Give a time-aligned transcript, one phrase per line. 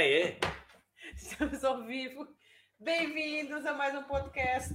[0.00, 0.38] é?
[1.16, 2.28] Estamos ao vivo.
[2.78, 4.74] Bem-vindos a mais um podcast.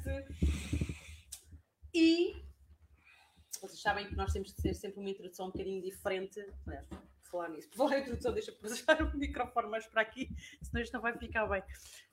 [1.93, 2.33] E
[3.61, 6.43] vocês sabem que nós temos que ter sempre uma introdução um bocadinho diferente.
[6.65, 10.01] Aliás, por falar nisso, por falar em introdução, deixa eu puxar o microfone mais para
[10.01, 10.27] aqui,
[10.63, 11.61] senão isto não vai ficar bem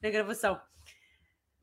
[0.03, 0.61] na gravação.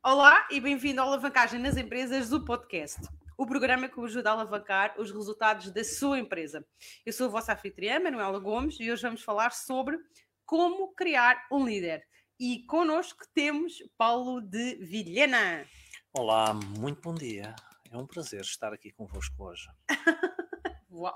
[0.04, 3.02] Olá e bem-vindo ao Alavancagem nas Empresas do podcast.
[3.38, 6.66] O programa que o ajuda a alavancar os resultados da sua empresa.
[7.06, 10.00] Eu sou a vossa anfitriã, Manuela Gomes, e hoje vamos falar sobre
[10.46, 12.06] como criar um líder.
[12.40, 15.66] E connosco temos Paulo de Vilhena.
[16.14, 17.56] Olá, muito bom dia.
[17.92, 19.68] É um prazer estar aqui convosco hoje.
[20.92, 21.16] Uau,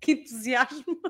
[0.00, 1.00] que entusiasmo!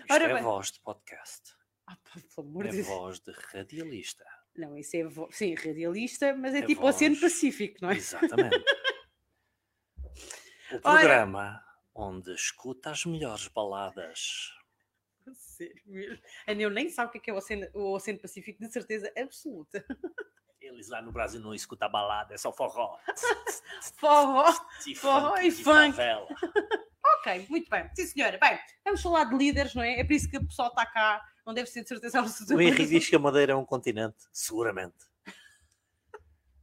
[0.00, 0.42] Isto Ora é bem.
[0.42, 1.54] voz de podcast.
[1.86, 2.88] Ah, pá, pelo amor É de Deus.
[2.88, 4.24] voz de radialista.
[4.56, 5.28] Não, isso é vo...
[5.30, 6.96] sim, radialista, mas é, É tipo voz.
[6.96, 7.96] Oceano Pacífico, não é?
[7.96, 8.64] Exatamente.
[10.72, 11.62] o programa
[11.94, 14.52] onde escuta as melhores baladas.
[15.34, 16.18] Sério mesmo.
[16.46, 18.72] A Neu nem sabe o que é, que é o, Oceano, o Oceano Pacífico, de
[18.72, 19.84] certeza absoluta.
[20.60, 22.98] Eles lá no Brasil não escutam balada, é só forró.
[23.96, 24.52] Forró.
[24.86, 25.98] E Forró funk e funk.
[27.18, 27.88] Ok, muito bem.
[27.94, 28.38] Sim, senhora.
[28.38, 30.00] Bem, vamos falar de líderes, não é?
[30.00, 31.22] É por isso que o pessoal está cá.
[31.46, 32.54] Não deve ser de certeza absoluta.
[32.54, 34.16] O Henrique diz que a Madeira é um continente.
[34.32, 34.96] Seguramente.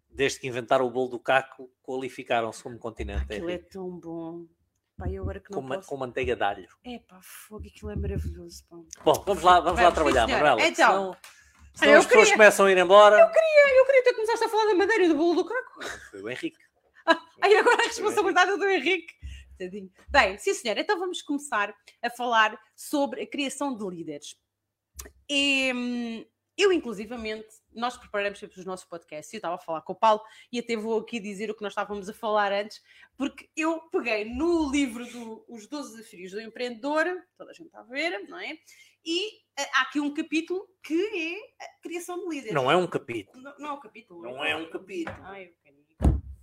[0.09, 3.23] Desde que inventaram o bolo do caco, qualificaram-se como continente.
[3.23, 3.69] Aquilo é Henrique.
[3.69, 4.47] tão bom.
[4.97, 5.87] Pá, eu agora que não com, posso...
[5.87, 6.67] com manteiga de alho.
[6.83, 8.77] É pá, fogo, aquilo é maravilhoso, pá.
[9.03, 10.31] Bom, vamos lá, vamos lá Vamos, trabalhar, sim.
[10.33, 10.61] Manuela.
[10.61, 11.17] Então, senão,
[11.75, 13.19] senão eu as pessoas queria- começam a ir embora.
[13.19, 15.83] Eu queria ter começado a falar da madeira e do bolo do caco.
[16.09, 16.57] Foi o Henrique.
[17.41, 19.13] Aí agora a responsabilidade é do Henrique.
[19.59, 19.91] Tadinho.
[20.09, 24.35] Bem, sim senhora, então vamos começar a falar sobre a criação de líderes.
[25.29, 26.25] E, hum,
[26.57, 27.47] eu, inclusivamente,
[27.79, 29.33] nós preparamos sempre os nossos podcasts.
[29.33, 30.21] Eu estava a falar com o Paulo
[30.51, 32.81] e até vou aqui dizer o que nós estávamos a falar antes,
[33.15, 37.05] porque eu peguei no livro do Os 12 Desafios do Empreendedor,
[37.37, 38.57] toda a gente está a ver, não é?
[39.05, 42.53] E eh, há aqui um capítulo que é a criação de líderes.
[42.53, 43.41] Não é um capítulo.
[43.41, 44.21] Não, não é um capítulo.
[44.21, 45.17] Não é um capítulo.
[45.23, 45.77] Ai, eu.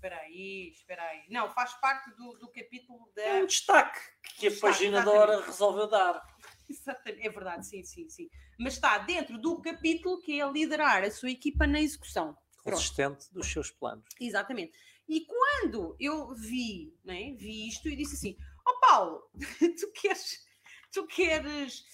[0.05, 1.23] Espera aí, espera aí.
[1.31, 3.23] Não, faz parte do, do capítulo da.
[3.23, 3.99] É um destaque
[4.37, 5.47] que a Destaque, paginadora exatamente.
[5.47, 6.23] resolveu dar.
[6.71, 8.29] Exatamente, é verdade, sim, sim, sim.
[8.59, 12.37] Mas está dentro do capítulo que é liderar a sua equipa na execução.
[12.63, 12.77] Pronto.
[12.77, 14.05] Consistente dos seus planos.
[14.21, 14.73] Exatamente.
[15.09, 18.37] E quando eu vi, né, vi isto e disse assim:
[18.67, 19.23] Ó Paulo,
[19.79, 20.47] tu queres,
[20.91, 21.85] tu queres,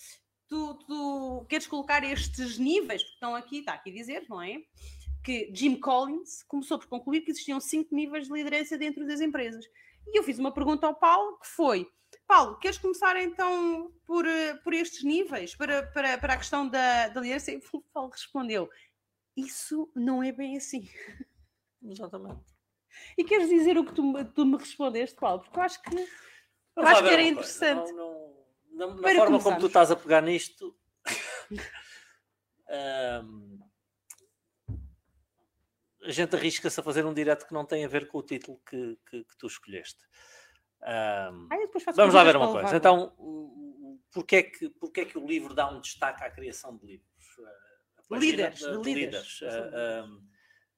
[0.48, 4.58] tu, tu queres colocar estes níveis que estão aqui, está aqui a dizer, não é?
[5.24, 9.64] Que Jim Collins começou por concluir que existiam cinco níveis de liderança dentro das empresas.
[10.06, 11.86] E eu fiz uma pergunta ao Paulo que foi:
[12.30, 17.08] Paulo, queres começar então por, eh, por estes níveis, para, para, para a questão da,
[17.08, 17.50] da liderança?
[17.50, 18.70] E o Paulo respondeu:
[19.36, 20.88] Isso não é bem assim.
[21.82, 22.44] Exatamente.
[23.18, 25.42] E queres dizer o que tu, me- tu me respondeste, Paulo?
[25.42, 25.90] Porque eu acho que.
[26.76, 27.92] Vamos acho que era interessante.
[27.92, 29.60] Não, não- na forma como começarmos.
[29.62, 30.78] tu estás a pegar nisto.
[32.68, 33.58] ahm,
[36.04, 38.60] a gente arrisca-se a fazer um direto que não tem a ver com o título
[38.68, 39.98] que, que- que tu escolheste.
[40.82, 42.66] Ahm, Ah, Vamos lá ver uma coisa.
[42.66, 42.76] Levar.
[42.76, 43.14] Então,
[44.12, 47.10] porquê é, que, porquê é que o livro dá um destaque à criação de livros?
[48.10, 49.40] Líderes, de- de de líderes.
[49.42, 49.48] A,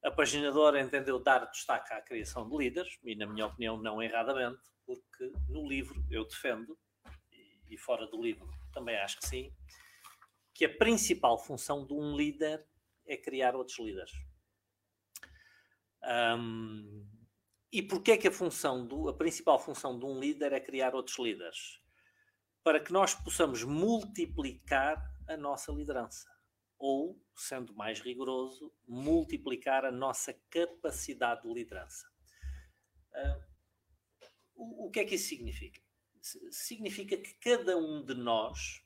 [0.05, 4.03] a- a paginadora entendeu dar destaque à criação de líderes, e na minha opinião não
[4.03, 6.77] erradamente, porque no livro eu defendo,
[7.31, 9.53] e, e fora do livro também acho que sim,
[10.53, 12.67] que a principal função de um líder
[13.07, 14.12] é criar outros líderes.
[16.03, 17.07] Ahm,
[17.72, 20.94] e porquê é que a função do, a principal função de um líder é criar
[20.94, 21.81] outros líderes?
[22.62, 26.31] Para que nós possamos multiplicar a nossa liderança.
[26.78, 32.06] Ou, sendo mais rigoroso, multiplicar a nossa capacidade de liderança.
[33.15, 33.41] Ah,
[34.55, 35.81] o, o que é que isso significa?
[36.21, 38.85] Si- Significa que cada um de nós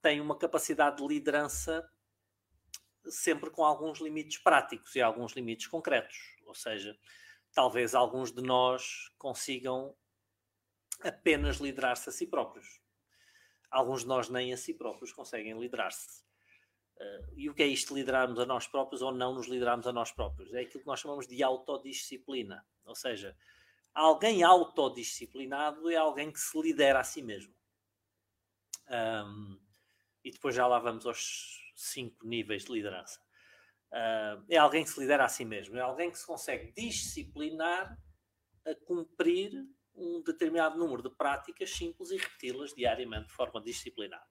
[0.00, 1.90] tem uma capacidade de liderança
[3.08, 6.16] sempre com alguns limites práticos e alguns limites concretos.
[6.44, 6.98] Ou seja,
[7.56, 9.96] talvez alguns de nós consigam
[11.02, 12.82] apenas liderar-se a si próprios.
[13.70, 16.22] Alguns de nós nem a si próprios conseguem liderar-se.
[16.98, 19.86] Eh, e o que é isto de liderarmos a nós próprios ou não nos liderarmos
[19.86, 20.52] a nós próprios?
[20.52, 22.62] É aquilo que nós chamamos de autodisciplina.
[22.84, 23.34] Ou seja,
[23.94, 27.54] alguém autodisciplinado é alguém que se lidera a si mesmo.
[28.86, 29.58] Ahm,
[30.22, 33.25] e depois já lá vamos aos cinco níveis de liderança.
[33.92, 37.96] Ah, é alguém que se lidera a si mesmo, é alguém que se consegue disciplinar
[38.64, 39.52] a cumprir
[39.94, 44.28] um determinado número de práticas simples e repeti-las diariamente de forma disciplinada.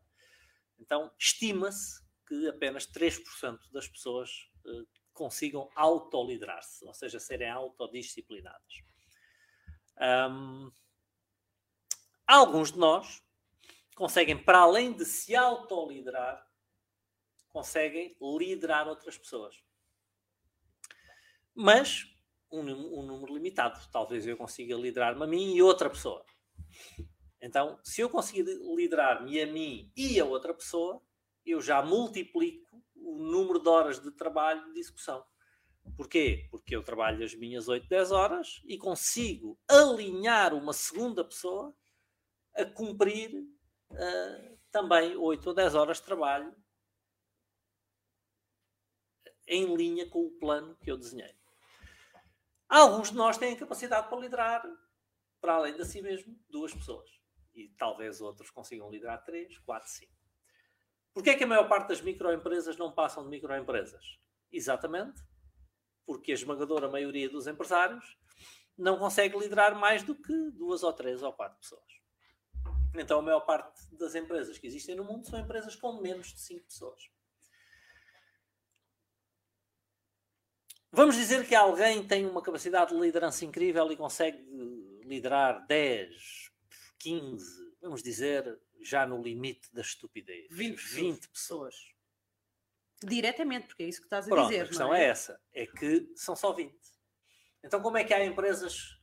[0.77, 8.83] Então, estima-se que apenas 3% das pessoas eh, consigam autoliderar-se, ou seja, serem autodisciplinadas.
[9.97, 10.71] Ahm,
[12.27, 13.23] alguns de nós
[13.95, 16.45] conseguem, para além de se autoliderar,
[17.55, 19.63] conseguem liderar outras pessoas.
[21.55, 22.03] Mas
[22.51, 22.59] um,
[22.99, 23.79] um número limitado.
[23.93, 26.25] Talvez eu consiga liderar-me a mim e outra pessoa.
[27.41, 28.43] Então, se eu conseguir
[28.75, 31.01] liderar-me a mim e a outra pessoa,
[31.45, 35.23] eu já multiplico o número de horas de trabalho de execução.
[35.95, 36.49] Porquê?
[36.51, 41.73] Porque eu trabalho as minhas 8, 10 horas e consigo alinhar uma segunda pessoa
[42.53, 43.31] a cumprir
[43.91, 46.53] uh, também 8 ou 10 horas de trabalho
[49.47, 51.35] em linha com o plano que eu desenhei.
[52.67, 54.63] Alguns de nós têm capacidade para liderar,
[55.39, 57.09] para além de si mesmo, duas pessoas.
[57.53, 60.13] E talvez outros consigam liderar três, quatro, cinco.
[61.13, 64.19] Porquê é que a maior parte das microempresas não passam de microempresas?
[64.51, 65.21] Exatamente
[66.05, 68.17] porque a esmagadora maioria dos empresários
[68.77, 71.83] não consegue liderar mais do que duas ou três ou quatro pessoas.
[72.95, 76.39] Então a maior parte das empresas que existem no mundo são empresas com menos de
[76.39, 77.09] cinco pessoas.
[80.95, 84.37] Vamos dizer que alguém tem uma capacidade de liderança incrível e consegue
[85.03, 86.53] liderar 10,
[86.99, 90.47] 15, vamos dizer, já no limite da estupidez.
[90.49, 91.75] 20, 20 pessoas.
[93.03, 94.61] Diretamente, porque é isso que estás a Pronto, dizer.
[94.61, 95.03] A questão é?
[95.03, 95.07] é?
[95.09, 96.73] essa: é que são só 20.
[97.61, 98.97] Então, como é que há empresas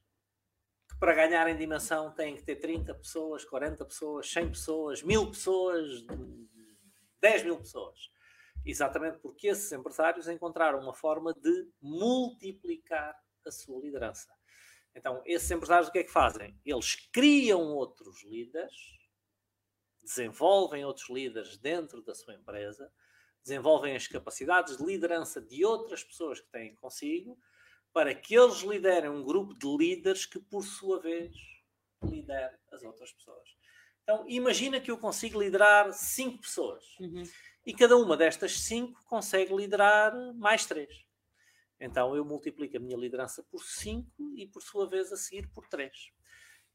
[0.89, 6.07] que, para ganharem dimensão, têm que ter 30 pessoas, 40 pessoas, 100 pessoas, 1000 pessoas,
[7.21, 8.11] 10 mil pessoas?
[8.65, 14.33] Exatamente porque esses empresários encontraram uma forma de multiplicar a sua liderança.
[14.95, 16.57] Então, esses empresários o que é que fazem?
[16.65, 18.75] Eles criam outros líderes,
[20.03, 22.93] desenvolvem outros líderes dentro da sua empresa,
[23.43, 27.37] desenvolvem as capacidades de liderança de outras pessoas que têm consigo,
[27.93, 31.35] para que eles liderem um grupo de líderes que, por sua vez,
[32.05, 33.49] lidere as outras pessoas.
[34.03, 36.85] Então, imagina que eu consigo liderar cinco pessoas.
[37.01, 37.25] Uhum
[37.65, 41.05] e cada uma destas cinco consegue liderar mais três.
[41.83, 45.67] Então eu multiplico a minha liderança por 5 e, por sua vez, a seguir por
[45.67, 45.93] 3.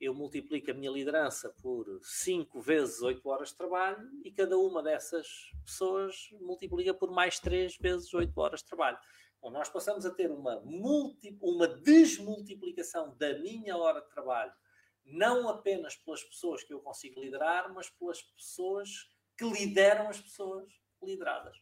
[0.02, 4.84] Eu multiplico a minha liderança por 5 vezes 8 horas de trabalho e cada uma
[4.84, 5.28] dessas
[5.66, 8.98] pessoas multiplica por mais 3 vezes 8 horas de trabalho.
[9.42, 14.52] Bom, nós passamos a ter uma, multi, uma desmultiplicação da minha hora de trabalho,
[15.06, 18.90] não apenas pelas pessoas que eu consigo liderar, mas pelas pessoas
[19.38, 20.68] que lideram as pessoas
[21.02, 21.56] lideradas.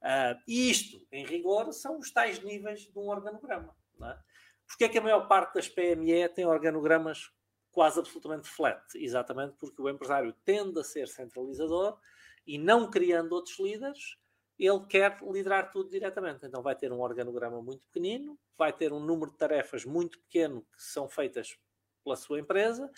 [0.00, 3.74] Uh, e isto, em rigor, são os tais níveis de um organograma.
[3.98, 4.18] Não é?
[4.66, 7.30] Porque é que a maior parte das PME tem organogramas
[7.70, 8.82] quase absolutamente flat?
[8.96, 11.98] Exatamente porque o empresário tende a ser centralizador
[12.46, 14.16] e não criando outros líderes,
[14.58, 16.44] ele quer liderar tudo diretamente.
[16.44, 20.62] Então vai ter um organograma muito pequenino, vai ter um número de tarefas muito pequeno
[20.62, 21.56] que são feitas
[22.04, 22.90] pela sua empresa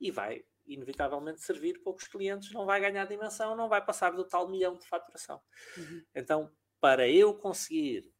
[0.00, 4.48] e vai inevitavelmente servir poucos clientes, não vai ganhar dimensão, não vai passar do tal
[4.48, 5.40] milhão de faturação.
[5.76, 6.04] Uhum.
[6.14, 8.12] Então, para eu conseguir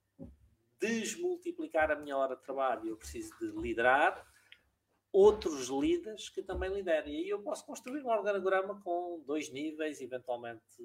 [0.79, 4.27] desmultiplicar a minha hora de trabalho, eu preciso de liderar
[5.13, 7.15] outros líderes que também liderem.
[7.15, 10.83] E aí eu posso construir um organograma com dois níveis, eventualmente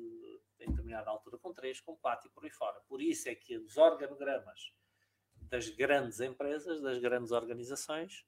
[0.60, 2.80] em determinada altura com três, com quatro e por aí fora.
[2.88, 4.72] Por isso é que os organogramas
[5.50, 8.24] das grandes empresas, das grandes organizações,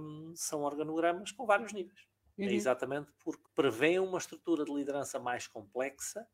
[0.00, 2.06] um, são organogramas com vários níveis.
[2.38, 2.48] É uhum.
[2.48, 6.26] É exatamente porque prevê uma estrutura de liderança mais complexa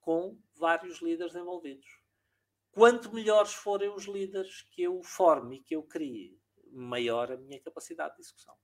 [0.00, 1.86] com vários líderes envolvidos.
[2.72, 6.40] Quanto melhores forem os líderes que eu forme e que eu crie,
[6.72, 8.56] maior a minha capacidade de execução.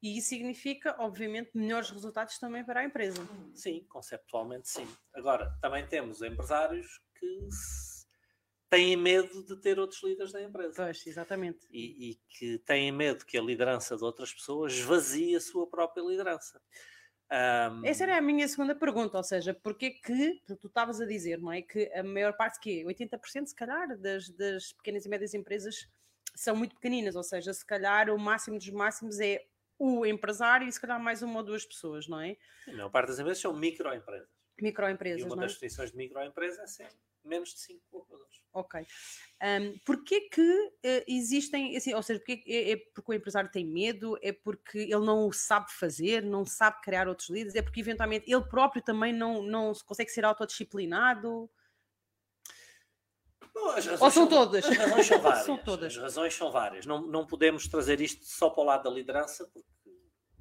[0.00, 3.20] E isso significa, obviamente, melhores resultados também para a empresa.
[3.52, 4.86] Sim, conceptualmente sim.
[5.12, 7.48] Agora, também temos empresários que
[8.70, 10.74] têm medo de ter outros líderes da empresa.
[10.76, 11.66] Pois, exatamente.
[11.70, 16.02] E, e, que têm medo que a liderança de outras pessoas esvazie a sua própria
[16.02, 16.60] liderança.
[17.30, 17.84] Um...
[17.84, 21.52] Essa era a minha segunda pergunta, ou seja, porque que, tu estavas a dizer, não
[21.52, 21.62] é?
[21.62, 25.88] Que a maior parte, que 80% se calhar, das, das pequenas e médias empresas
[26.34, 29.44] são muito pequeninas, ou seja, se calhar o máximo dos máximos é
[29.78, 32.36] o empresário e se calhar mais uma ou duas pessoas, não é?
[32.66, 34.28] A maior parte das empresas são microempresas.
[34.60, 35.40] Microempresas, e uma é?
[35.40, 38.40] das definições de microempresa é sempre menos de 5 colaboradores.
[38.52, 38.86] Ok.
[39.42, 43.64] Um, porquê que uh, existem, assim, ou seja, porque é, é, porque o empresário tem
[43.64, 47.80] medo, é porque ele não o sabe fazer, não sabe criar outros líderes, é porque
[47.80, 51.48] eventualmente ele próprio também não, não consegue ser autodisciplinado?
[54.00, 54.64] Ou são, todas?
[54.64, 55.44] As razões são várias.
[55.44, 55.92] são todas.
[55.92, 56.86] As razões são várias.
[56.86, 59.68] Não, não podemos trazer isto só para o lado da liderança, porque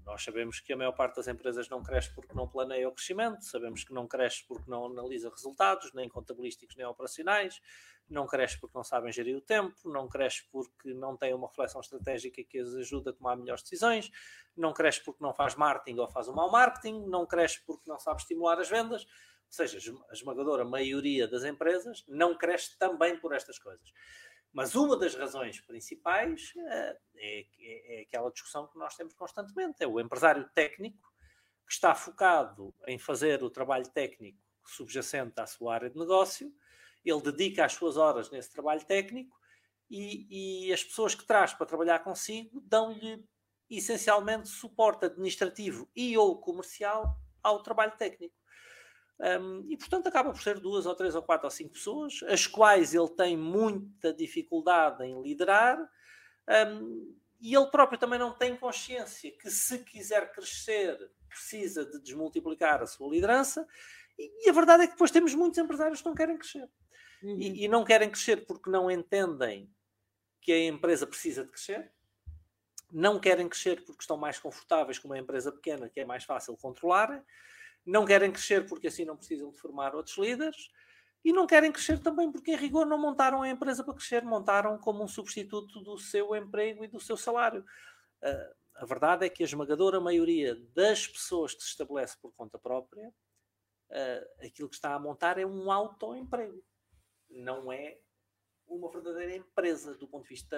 [0.08, 3.44] nós sabemos que a maior parte das empresas não cresce porque não planeia o crescimento,
[3.44, 7.62] sabemos que não cresce porque não analisa resultados, nem contabilísticos nem operacionais,
[8.10, 11.82] não cresce porque não sabem gerir o tempo, não cresce porque não tem uma reflexão
[11.82, 14.10] estratégica que as ajuda a tomar melhores decisões,
[14.56, 18.00] não cresce porque não faz marketing ou faz um mau marketing, não cresce porque não
[18.00, 19.04] sabe estimular as vendas.
[19.04, 23.94] Ou seja, a esmagadora maioria das empresas não cresce também por estas coisas.
[24.58, 29.88] Mas uma das razões principais é, é, é, aquela discussão que nós temos constantemente: é
[29.88, 31.14] o empresário técnico
[31.64, 36.52] que está focado em fazer o trabalho técnico subjacente à sua área de negócio,
[37.06, 39.38] ele dedica as suas horas nesse trabalho técnico
[39.92, 43.24] e, e as pessoas que traz para trabalhar consigo dão-lhe
[43.70, 48.36] essencialmente suporte administrativo e ou comercial ao trabalho técnico.
[49.19, 52.45] Um, e portanto acaba por ser duas ou três ou quatro ou cinco pessoas, as
[52.45, 55.79] quais ele tem muita dificuldade em liderar,
[56.69, 60.97] um, e ele próprio também não tem consciência que se quiser crescer
[61.27, 63.67] precisa de desmultiplicar a sua liderança,
[64.17, 66.69] e, e a verdade é que depois temos muitos empresários que não querem crescer.
[67.21, 67.39] Uhum.
[67.39, 69.69] E, e não querem crescer porque não entendem
[70.41, 71.91] que a empresa precisa de crescer,
[72.91, 76.55] não querem crescer porque estão mais confortáveis com uma empresa pequena que é mais fácil
[76.55, 77.24] controlar,
[77.88, 80.70] não querem crescer porque assim não precisam de formar outros líderes
[81.24, 84.77] e não querem crescer também porque, em rigor, não montaram a empresa para crescer, montaram
[84.77, 87.65] como um substituto do seu emprego e do seu salário.
[88.22, 92.60] Uh, a verdade é que a esmagadora maioria das pessoas que se estabelece por conta
[92.60, 96.63] própria, uh, aquilo que está a montar é um autoemprego,
[97.29, 97.98] não é
[98.67, 100.58] uma verdadeira empresa do ponto de vista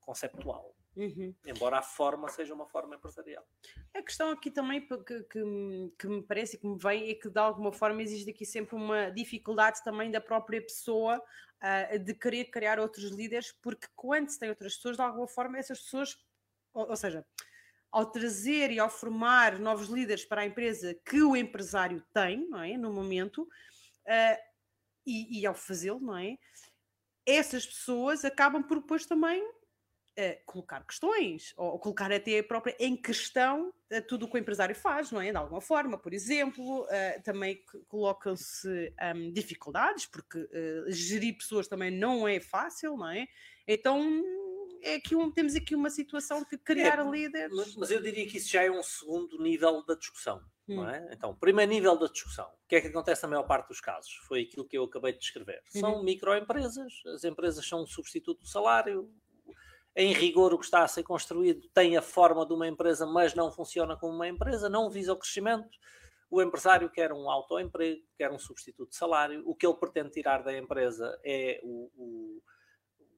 [0.00, 0.74] conceptual.
[0.98, 1.32] Uhum.
[1.46, 3.46] Embora a forma seja uma forma empresarial.
[3.94, 5.44] A questão aqui também que, que,
[5.96, 8.74] que, me parece e que me vem é que de alguma forma existe aqui sempre
[8.74, 11.22] uma dificuldade também da própria pessoa
[11.62, 15.56] uh, de querer criar outros líderes, porque quando se tem outras pessoas, de alguma forma
[15.56, 16.18] essas pessoas,
[16.74, 17.24] ou, ou seja,
[17.92, 22.60] ao trazer e ao formar novos líderes para a empresa que o empresário tem, não
[22.60, 24.42] é, no momento, uh,
[25.06, 26.36] e, e ao fazê-lo, não é?
[27.24, 29.48] Essas pessoas acabam por depois também
[30.18, 34.38] uh, colocar questões, ou, colocar até a própria em questão uh, tudo o que o
[34.38, 35.30] empresário faz, não é?
[35.30, 40.48] De alguma forma, por exemplo, uh, também colocam-se um, dificuldades, porque
[40.88, 43.26] gerir pessoas também não é fácil, não é?
[43.66, 44.22] Então
[44.82, 47.54] é aqui um, temos aqui uma situação de criar é, líderes.
[47.54, 50.42] Mas, mas, eu diria que isso já é um segundo nível da discussão.
[50.68, 50.76] Hum.
[50.76, 51.08] Não é?
[51.12, 52.46] Então, primeiro nível da discussão.
[52.46, 54.12] O que é que acontece na maior parte dos casos?
[54.26, 55.62] Foi aquilo que eu acabei de descrever.
[55.66, 56.02] São uhum.
[56.02, 59.10] microempresas, as empresas são um substituto do salário,
[59.98, 63.34] em rigor, o que está a ser construído tem a forma de uma empresa, mas
[63.34, 65.76] não funciona como uma empresa, não visa o crescimento.
[66.30, 69.42] O empresário quer um autoemprego, quer um substituto de salário.
[69.44, 72.42] O que ele pretende tirar da empresa é o, o,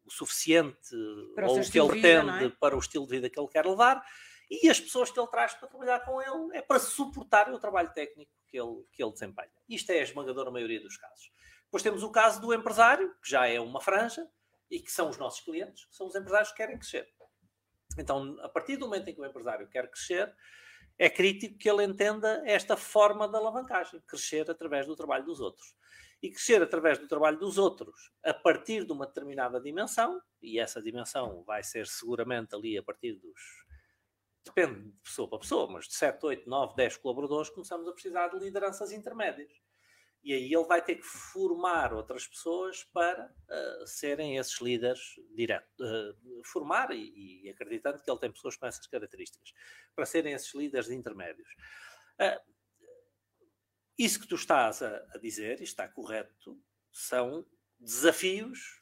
[0.06, 0.96] o suficiente
[1.34, 2.48] para ou o que ele vida, tende é?
[2.58, 4.02] para o estilo de vida que ele quer levar.
[4.50, 7.92] E as pessoas que ele traz para trabalhar com ele é para suportar o trabalho
[7.92, 9.52] técnico que ele, que ele desempenha.
[9.68, 11.30] Isto é a esmagadora maioria dos casos.
[11.64, 14.26] Depois temos o caso do empresário, que já é uma franja,
[14.70, 17.08] e que são os nossos clientes, são os empresários que querem crescer.
[17.98, 20.32] Então, a partir do momento em que o empresário quer crescer,
[20.98, 25.74] é crítico que ele entenda esta forma de alavancagem, crescer através do trabalho dos outros.
[26.22, 30.82] E crescer através do trabalho dos outros a partir de uma determinada dimensão, e essa
[30.82, 33.40] dimensão vai ser seguramente ali a partir dos.
[34.44, 38.28] Depende de pessoa para pessoa, mas de 7, 8, 9, 10 colaboradores, começamos a precisar
[38.28, 39.50] de lideranças intermédias.
[40.22, 45.66] E aí ele vai ter que formar outras pessoas para uh, serem esses líderes direto.
[45.80, 49.52] Uh, formar e, e, acreditando que ele tem pessoas com essas características,
[49.94, 51.48] para serem esses líderes intermédios.
[52.20, 52.40] Uh,
[53.98, 56.60] isso que tu estás a, a dizer, e está correto,
[56.92, 57.46] são
[57.78, 58.80] desafios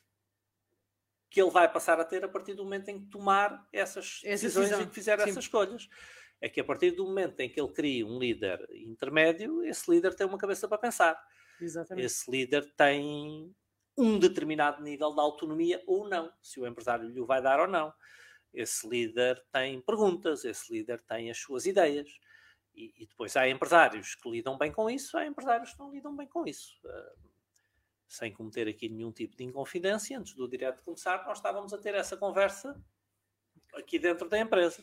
[1.30, 4.72] que ele vai passar a ter a partir do momento em que tomar essas decisões
[4.72, 5.30] e que fizer Sim.
[5.30, 5.88] essas escolhas
[6.40, 10.14] é que a partir do momento em que ele cria um líder intermédio, esse líder
[10.14, 11.20] tem uma cabeça para pensar.
[11.60, 12.04] Exatamente.
[12.04, 13.54] Esse líder tem
[13.96, 17.66] um determinado nível de autonomia ou não, se o empresário lhe o vai dar ou
[17.66, 17.92] não.
[18.54, 22.08] Esse líder tem perguntas, esse líder tem as suas ideias.
[22.74, 26.16] E, e depois há empresários que lidam bem com isso, há empresários que não lidam
[26.16, 26.78] bem com isso.
[26.84, 27.28] Uh,
[28.06, 31.94] sem cometer aqui nenhum tipo de inconfidência, antes do direto começar, nós estávamos a ter
[31.94, 32.80] essa conversa
[33.74, 34.82] aqui dentro da empresa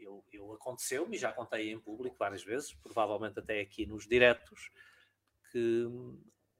[0.00, 4.70] eu, eu aconteceu-me, já contei em público várias vezes, provavelmente até aqui nos diretos,
[5.50, 5.86] que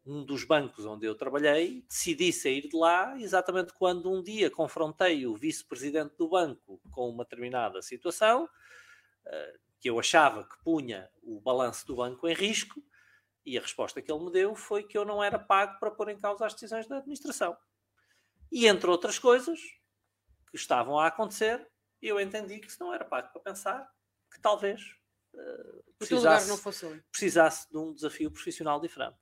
[0.04, 5.26] um dos bancos onde eu trabalhei decidi sair de lá exatamente quando um dia confrontei
[5.26, 11.40] o vice-presidente do banco com uma determinada situação uh, que eu achava que punha o
[11.40, 12.82] balanço do banco em risco
[13.44, 16.10] e a resposta que ele me deu foi que eu não era pago para pôr
[16.10, 17.56] em causa as decisões da administração.
[18.52, 19.58] E entre outras coisas
[20.50, 21.66] que estavam a acontecer,
[22.08, 23.90] eu entendi que se não era pago para pensar,
[24.32, 24.96] que talvez
[25.34, 25.84] uh,
[26.86, 27.02] ali.
[27.10, 29.18] precisasse de um desafio profissional diferente.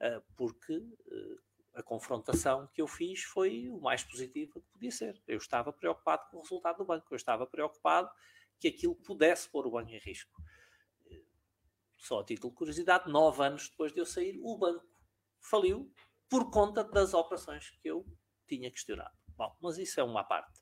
[0.00, 1.40] Uh, porque uh,
[1.74, 5.22] a confrontação que eu fiz foi o mais positivo que podia ser.
[5.26, 8.10] Eu estava preocupado com o resultado do banco, eu estava preocupado
[8.58, 10.42] que aquilo pudesse pôr o banco em risco.
[11.96, 14.86] Só a título de curiosidade, nove anos depois de eu sair, o banco
[15.40, 15.92] faliu
[16.28, 18.06] por conta das operações que eu
[18.46, 19.14] tinha questionado.
[19.36, 20.60] Bom, mas isso é uma parte.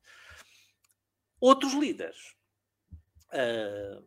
[1.41, 2.37] Outros líderes
[3.33, 4.05] uh,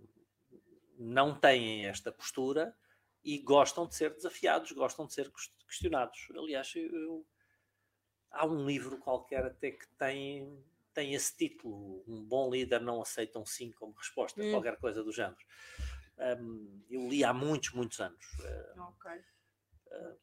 [0.97, 2.75] não têm esta postura
[3.23, 5.31] e gostam de ser desafiados, gostam de ser
[5.67, 6.27] questionados.
[6.35, 7.27] Aliás, eu, eu,
[8.31, 13.39] há um livro qualquer até que tem, tem esse título: Um bom líder não aceita
[13.39, 14.51] um sim como resposta, hum.
[14.51, 15.37] qualquer coisa do género.
[16.17, 18.25] Um, eu li há muitos, muitos anos.
[18.77, 19.11] Ok.
[19.11, 20.17] Uh,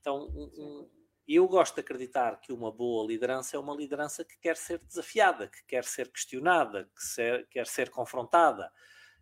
[0.00, 0.90] então, um,
[1.28, 5.46] eu gosto de acreditar que uma boa liderança é uma liderança que quer ser desafiada,
[5.46, 8.72] que quer ser questionada, que ser, quer ser confrontada.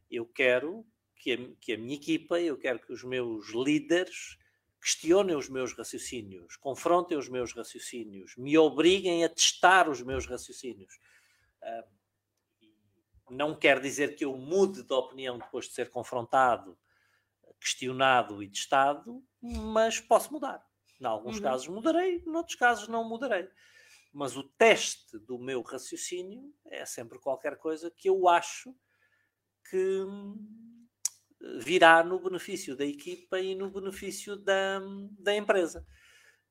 [0.08, 0.86] Eu quero
[1.16, 4.38] que a, que a minha equipa, eu quero que os meus líderes
[4.80, 11.00] questionem os meus raciocínios, confrontem os meus raciocínios, me obriguem a testar os meus raciocínios.
[11.60, 11.96] Uh,
[13.28, 16.78] não quer dizer que eu mude de opinião depois de ser confrontado,
[17.58, 20.64] questionado e testado, mas posso mudar.
[21.00, 21.42] Em alguns uhum.
[21.42, 23.48] casos mudarei, em outros casos não mudarei.
[24.12, 28.74] Mas o teste do meu raciocínio é sempre qualquer coisa que eu acho
[29.68, 30.86] que hum,
[31.58, 34.80] virá no benefício da equipa e no benefício da,
[35.18, 35.86] da empresa.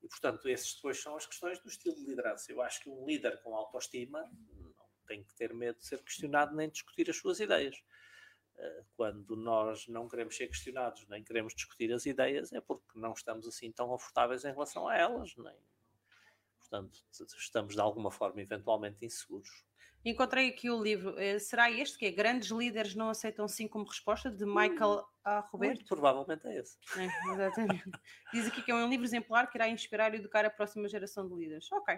[0.03, 2.51] E, portanto, esses depois são as questões do estilo de liderança.
[2.51, 4.21] Eu acho que um líder com autoestima
[4.53, 4.75] não
[5.07, 7.75] tem que ter medo de ser questionado nem discutir as suas ideias.
[8.57, 13.11] Eh, quando nós não queremos ser questionados nem queremos discutir as ideias, é porque não
[13.13, 15.57] estamos assim tão confortáveis em relação a elas, nem,
[16.59, 17.03] portanto,
[17.37, 19.65] estamos de alguma forma eventualmente inseguros.
[20.05, 23.85] Encontrei aqui o livro, eh, será este que é Grandes Líderes Não Aceitam Sim como
[23.85, 25.39] Resposta, de Michael A.
[25.39, 25.77] Roberto?
[25.77, 26.77] Muito provavelmente é esse.
[26.95, 27.83] É, exatamente.
[28.31, 31.27] Diz aqui que é um livro exemplar que irá inspirar e educar a próxima geração
[31.27, 31.71] de líderes.
[31.71, 31.97] Ok.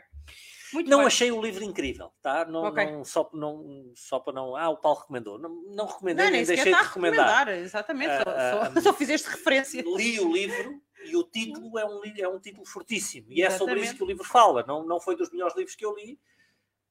[0.71, 1.07] Muito não bem.
[1.07, 2.45] achei o livro incrível, tá?
[2.45, 2.85] Não, okay.
[2.85, 4.55] não, só, não, só para não.
[4.55, 5.37] Ah, o Paulo recomendou.
[5.37, 7.49] Não, não recomendei, não, nem deixei de recomendar.
[7.49, 9.83] Exatamente, uh, só, uh, só, só fizeste referência.
[9.85, 13.27] Li o livro e o título é um, é um título fortíssimo.
[13.31, 13.53] E Exatamente.
[13.53, 14.63] é sobre isso que o livro fala.
[14.65, 16.17] Não, não foi dos melhores livros que eu li,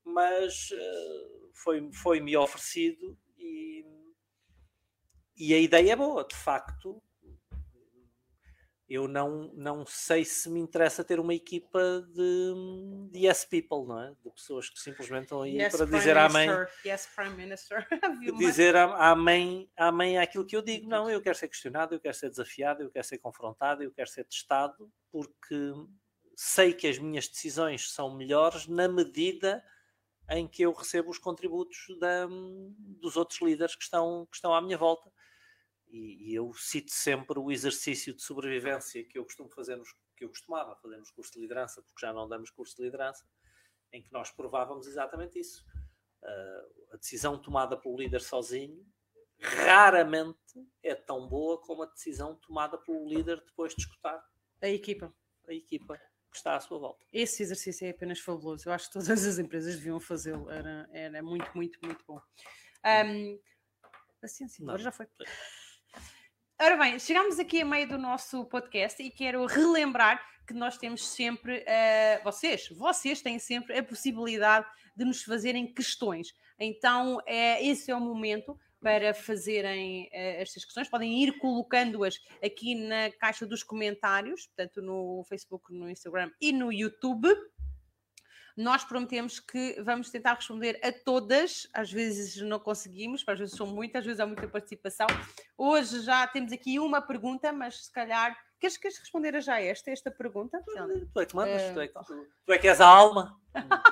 [0.07, 3.85] mas uh, foi, foi-me oferecido e,
[5.37, 7.03] e a ideia é boa, de facto.
[8.88, 14.01] Eu não, não sei se me interessa ter uma equipa de, de yes people, não
[14.01, 14.14] é?
[14.25, 16.49] De pessoas que simplesmente estão aí yes, para dizer à mãe.
[16.87, 17.85] Yes, Prime Minister.
[18.38, 20.88] dizer à, à, mãe, à mãe aquilo que eu digo.
[20.88, 24.09] Não, eu quero ser questionado, eu quero ser desafiado, eu quero ser confrontado, eu quero
[24.09, 25.73] ser testado, porque
[26.37, 29.64] sei que as minhas decisões são melhores na medida
[30.31, 32.27] em que eu recebo os contributos da,
[33.01, 35.11] dos outros líderes que estão, que estão à minha volta.
[35.89, 40.25] E, e, eu cito sempre o exercício de sobrevivência que eu costumo fazer nos, que
[40.25, 43.25] eu costumava fazer nos cursos de liderança, porque já não damos curso de liderança,
[43.93, 45.65] em que nós provávamos exatamente isso.
[46.23, 48.85] Uh, a decisão tomada pelo líder sozinho
[49.39, 50.39] raramente
[50.83, 54.25] é tão boa como a decisão tomada pelo líder depois de escutar
[54.61, 55.15] a equipa.
[55.47, 56.01] A equipa
[56.37, 57.07] que está à sua volta.
[57.12, 58.68] Esse exercício é apenas fabuloso.
[58.68, 60.51] Eu acho que todas as empresas deviam fazê-lo.
[60.51, 62.20] Era, era muito, muito, muito bom.
[62.85, 63.40] Um,
[64.20, 65.07] paciência, agora já foi.
[66.61, 71.07] Ora bem, chegamos aqui a meio do nosso podcast e quero relembrar que nós temos
[71.07, 76.29] sempre, uh, vocês, vocês têm sempre a possibilidade de nos fazerem questões.
[76.59, 80.89] Então, é, esse é o momento para fazerem uh, estas questões.
[80.89, 86.73] Podem ir colocando-as aqui na caixa dos comentários, portanto, no Facebook, no Instagram e no
[86.73, 87.29] YouTube.
[88.57, 93.67] Nós prometemos que vamos tentar responder a todas, às vezes não conseguimos, às vezes são
[93.67, 95.07] muitas, às vezes há muita participação.
[95.59, 98.37] Hoje já temos aqui uma pergunta, mas se calhar.
[98.59, 100.59] Queres, queres responder a já esta, esta pergunta?
[101.12, 103.39] Tu é que mandas, uh, tu, é que, tu, tu é que és a alma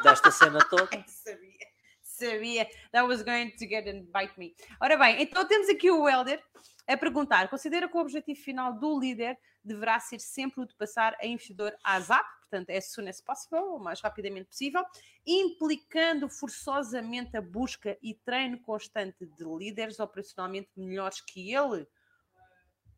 [0.03, 0.89] desta cena toda.
[1.07, 1.74] Sabia
[2.15, 2.69] sabia.
[2.93, 4.55] That was going to get and bite me.
[4.81, 6.43] Ora bem, então temos aqui o Helder
[6.87, 11.17] a perguntar: considera que o objetivo final do líder deverá ser sempre o de passar
[11.21, 14.85] a investidor ASAP, portanto, as soon as possible, o mais rapidamente possível,
[15.27, 21.87] implicando forçosamente a busca e treino constante de líderes operacionalmente melhores que ele?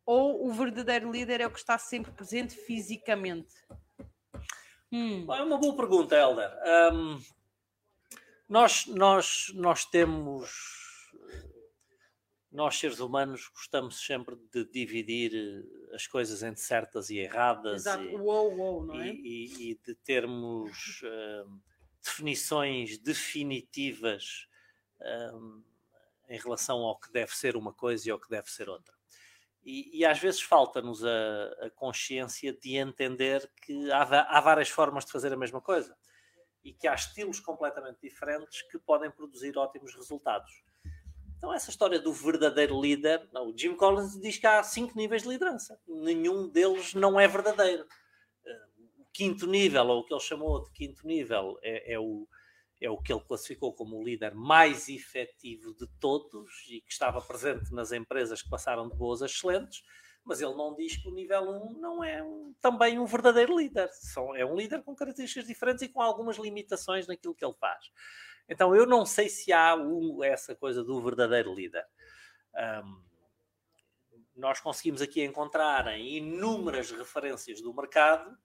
[0.05, 3.53] Ou o verdadeiro líder é o que está sempre presente fisicamente?
[4.91, 5.25] Hum.
[5.33, 6.49] É uma boa pergunta, Helder.
[6.93, 7.19] Um,
[8.49, 10.49] nós, nós, nós temos,
[12.51, 15.31] nós seres humanos gostamos sempre de dividir
[15.93, 17.81] as coisas entre certas e erradas.
[17.81, 19.09] Exato, e, uou, uou, não é?
[19.09, 21.61] E, e de termos uh,
[22.01, 24.47] definições definitivas
[25.33, 25.63] um,
[26.29, 28.95] em relação ao que deve ser uma coisa e ao que deve ser outra.
[29.61, 31.09] E, e às vezes falta-nos a,
[31.63, 35.93] a, consciência de entender que há, há várias formas de fazer a mesma coisa
[36.67, 40.51] e que há estilos completamente diferentes que podem produzir ótimos resultados.
[41.37, 45.29] Então, essa história do verdadeiro líder, o Jim Collins diz que há cinco níveis de
[45.29, 47.87] liderança, nenhum deles não é verdadeiro.
[48.45, 48.65] Eh,
[48.97, 52.27] o quinto nível, ou o que ele chamou de quinto nível, é, é o,
[52.81, 57.21] é o que ele classificou como o líder mais efetivo de todos e que estava
[57.21, 59.83] presente nas empresas que passaram de boas a excelentes,
[60.27, 63.89] mas ele não diz que o nível 1 não é um, também um verdadeiro líder.
[63.93, 67.89] São, é um líder com características diferentes e com algumas limitações naquilo que ele faz.
[68.49, 71.85] Então eu não sei se há um, essa coisa do verdadeiro líder.
[72.83, 73.01] Um,
[74.35, 78.37] nós conseguimos aqui encontrar inúmeras referências do mercado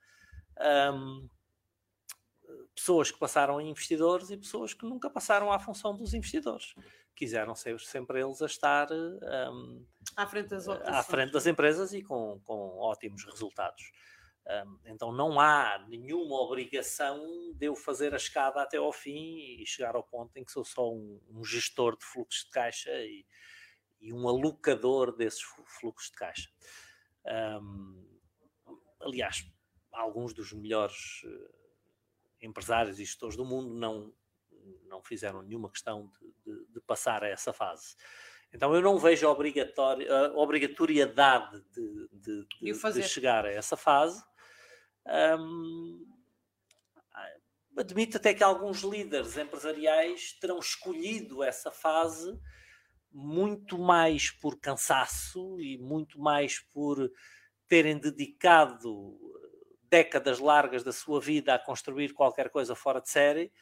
[0.95, 1.29] um,
[2.75, 6.75] pessoas que passaram a investidores e pessoas que nunca passaram à função dos investidores.
[7.15, 9.85] Quiseram ser sempre eles a estar um,
[10.17, 13.93] à, frente das, à frente das empresas e com, com ótimos resultados.
[14.45, 19.65] Um, então não há nenhuma obrigação de eu fazer a escada até ao fim e
[19.65, 23.25] chegar ao ponto em que sou só um, um gestor de fluxos de caixa e,
[24.01, 25.43] e, um alocador desses
[25.79, 26.51] fluxos de caixa.
[27.25, 28.05] Um,
[29.01, 29.49] aliás,
[29.93, 31.62] alguns dos melhores uh,
[32.43, 34.13] empresários e gestores do mundo não,
[34.87, 37.95] não fizeram nenhuma questão de, de, de passar a essa fase.
[38.53, 39.31] Então eu não vejo a,
[40.35, 42.47] obrigatoriedade de, de,
[42.93, 44.23] de, chegar a essa fase.
[45.39, 46.07] Um,
[47.77, 52.39] admito até que alguns líderes empresariais terão escolhido essa fase
[53.11, 57.11] muito mais por cansaço e muito mais por
[57.69, 59.19] terem dedicado
[59.93, 63.53] décadas largas da sua vida a construir qualquer coisa fora de série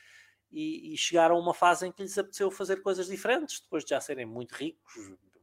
[0.48, 3.90] e, e chegaram a uma fase em que lhes apeteceu fazer coisas diferentes, depois de
[3.90, 4.92] já serem muito ricos,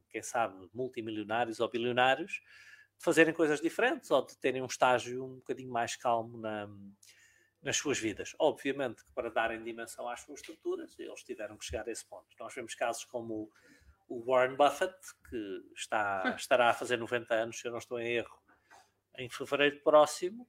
[0.08, 2.40] quem sabe multimilionários ou bilionários,
[2.96, 6.66] de fazerem coisas diferentes ou de terem um estágio um bocadinho mais calmo na,
[7.60, 8.34] nas suas vidas.
[8.38, 12.24] Obviamente que para darem dimensão às suas estruturas, eles tiveram que chegar a esse ponto.
[12.40, 13.52] Nós vemos casos como
[14.08, 14.96] o Warren Buffett,
[15.28, 18.42] que está, estará a fazer 90 anos, se eu não estou em erro,
[19.18, 20.48] em fevereiro próximo,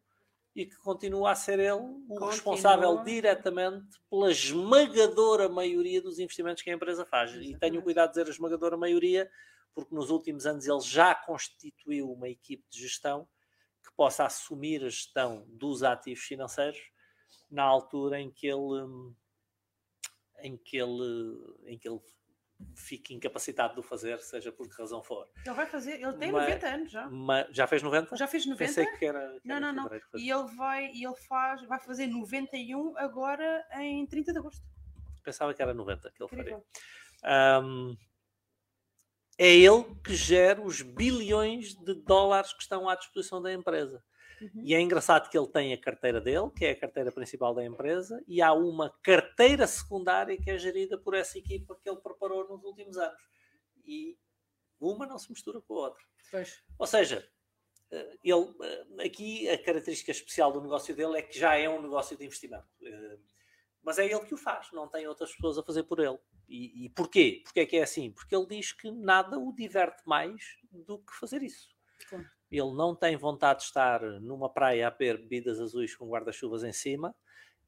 [0.62, 2.32] e que continua a ser ele o continua.
[2.32, 7.32] responsável diretamente pela esmagadora maioria dos investimentos que a empresa faz.
[7.32, 7.56] Exatamente.
[7.56, 9.30] E tenho cuidado de dizer a esmagadora maioria,
[9.74, 13.28] porque nos últimos anos ele já constituiu uma equipe de gestão
[13.84, 16.80] que possa assumir a gestão dos ativos financeiros
[17.50, 19.14] na altura em que ele
[20.42, 22.00] em que ele em que ele
[22.76, 25.30] fique incapacitado de o fazer, seja por que razão for.
[25.46, 27.10] Ele vai fazer, ele tem mas, 90 anos já.
[27.10, 28.16] Mas, já fez 90?
[28.16, 28.66] Já fez 90?
[28.66, 29.40] Pensei que era.
[29.40, 30.00] Que não, era não, não.
[30.16, 34.66] E ele vai, ele faz, vai fazer 91 agora em 30 de agosto.
[35.24, 36.66] Pensava que era 90 que ele Incrível.
[37.22, 37.60] faria.
[37.62, 37.96] Um,
[39.38, 44.04] é ele que gera os bilhões de dólares que estão à disposição da empresa.
[44.42, 44.64] Uhum.
[44.64, 47.64] E é engraçado que ele tem a carteira dele, que é a carteira principal da
[47.64, 52.48] empresa, e há uma carteira secundária que é gerida por essa equipa que ele preparou
[52.48, 53.22] nos últimos anos.
[53.86, 54.18] E
[54.80, 56.04] uma não se mistura com a outra.
[56.32, 56.64] Pois.
[56.78, 57.28] Ou seja,
[57.92, 61.82] eh, ele, eh, aqui a característica especial do negócio dele é que já é um
[61.82, 62.68] negócio de investimento.
[62.82, 63.18] Eh,
[63.82, 66.18] mas é ele que o faz, não tem outras pessoas a fazer por ele.
[66.48, 67.42] E, e porquê?
[67.44, 68.12] Porque é que é assim?
[68.12, 71.70] Porque ele diz que nada o diverte mais do que fazer isso.
[72.52, 76.74] Ele não tem vontade de estar numa praia a beber bebidas azuis com guarda-chuvas em
[76.74, 77.16] cima.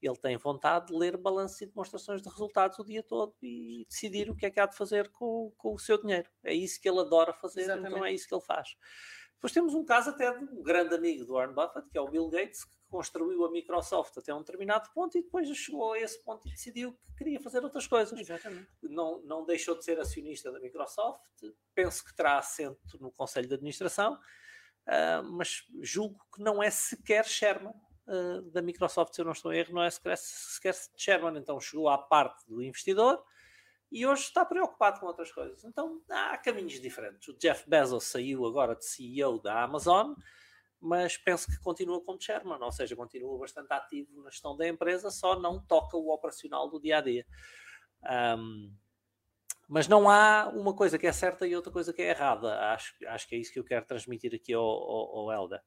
[0.02, 4.32] Ele tem vontade de ler balanços e demonstrações de resultados o dia todo e decidir
[4.32, 6.28] o que é que há de fazer com, com o seu dinheiro.
[6.44, 7.92] É isso que ele adora fazer, Exatamente.
[7.92, 8.76] então é isso que ele faz.
[9.36, 12.08] Depois temos um caso até de um grande amigo do Warren Buffett, que é o
[12.08, 16.24] Bill Gates, que construiu a Microsoft até um determinado ponto e depois chegou a esse
[16.24, 18.20] ponto e decidiu que queria fazer outras coisas.
[18.20, 18.68] Exatamente.
[18.84, 21.22] Não, não deixou de ser acionista da Microsoft,
[21.74, 24.20] penso que terá assento no Conselho de Administração
[24.88, 27.74] uh, mas julgo que não é sequer Sherman
[28.08, 31.38] uh, da Microsoft, se eu não estou em erro, não é sequer, sequer Sherman.
[31.38, 33.24] Então chegou à parte do investidor
[33.92, 35.64] e hoje está preocupado com outras coisas.
[35.64, 37.28] Então há caminhos diferentes.
[37.28, 40.14] O Jeff Bezos saiu agora de CEO da Amazon,
[40.80, 45.12] mas penso que continua como chairman, ou seja, continua bastante ativo na gestão da empresa,
[45.12, 47.26] só não toca o operacional do dia a dia.
[48.38, 48.74] Um,
[49.72, 52.60] mas não há uma coisa que é certa e outra coisa que é errada.
[52.74, 55.62] Acho, acho que é isso que eu quero transmitir aqui ao, ao, ao Helder.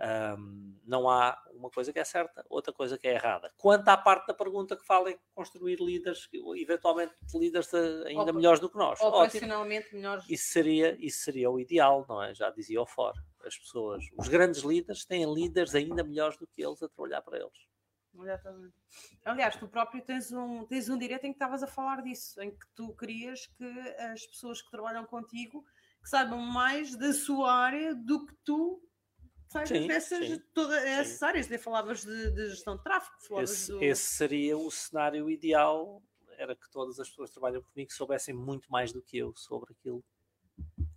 [0.00, 3.52] Um, não há uma coisa que é certa, outra coisa que é errada.
[3.56, 8.32] Quanto à parte da pergunta que fala em construir líderes, eventualmente líderes de, ainda Opa,
[8.32, 9.00] melhores do que nós.
[9.00, 10.00] Operacionalmente Ótimo.
[10.00, 10.24] melhores.
[10.30, 12.32] Isso seria, isso seria o ideal, não é?
[12.32, 13.12] Já dizia o For.
[13.44, 17.38] As pessoas, os grandes líderes têm líderes ainda melhores do que eles a trabalhar para
[17.38, 17.71] eles.
[18.14, 18.74] Exatamente.
[19.24, 22.50] Aliás, tu próprio tens um, tens um direito em que estavas a falar disso, em
[22.50, 23.64] que tu querias que
[23.98, 25.64] as pessoas que trabalham contigo
[26.02, 28.82] que saibam mais da sua área do que tu
[29.48, 31.24] saibas sim, dessas, sim, todas essas sim.
[31.24, 31.62] áreas.
[31.62, 33.40] Falavas de, de, gestão de tráfego.
[33.40, 33.82] Esse, do...
[33.82, 36.02] esse seria o cenário ideal,
[36.36, 39.72] era que todas as pessoas que trabalham comigo soubessem muito mais do que eu sobre
[39.72, 40.04] aquilo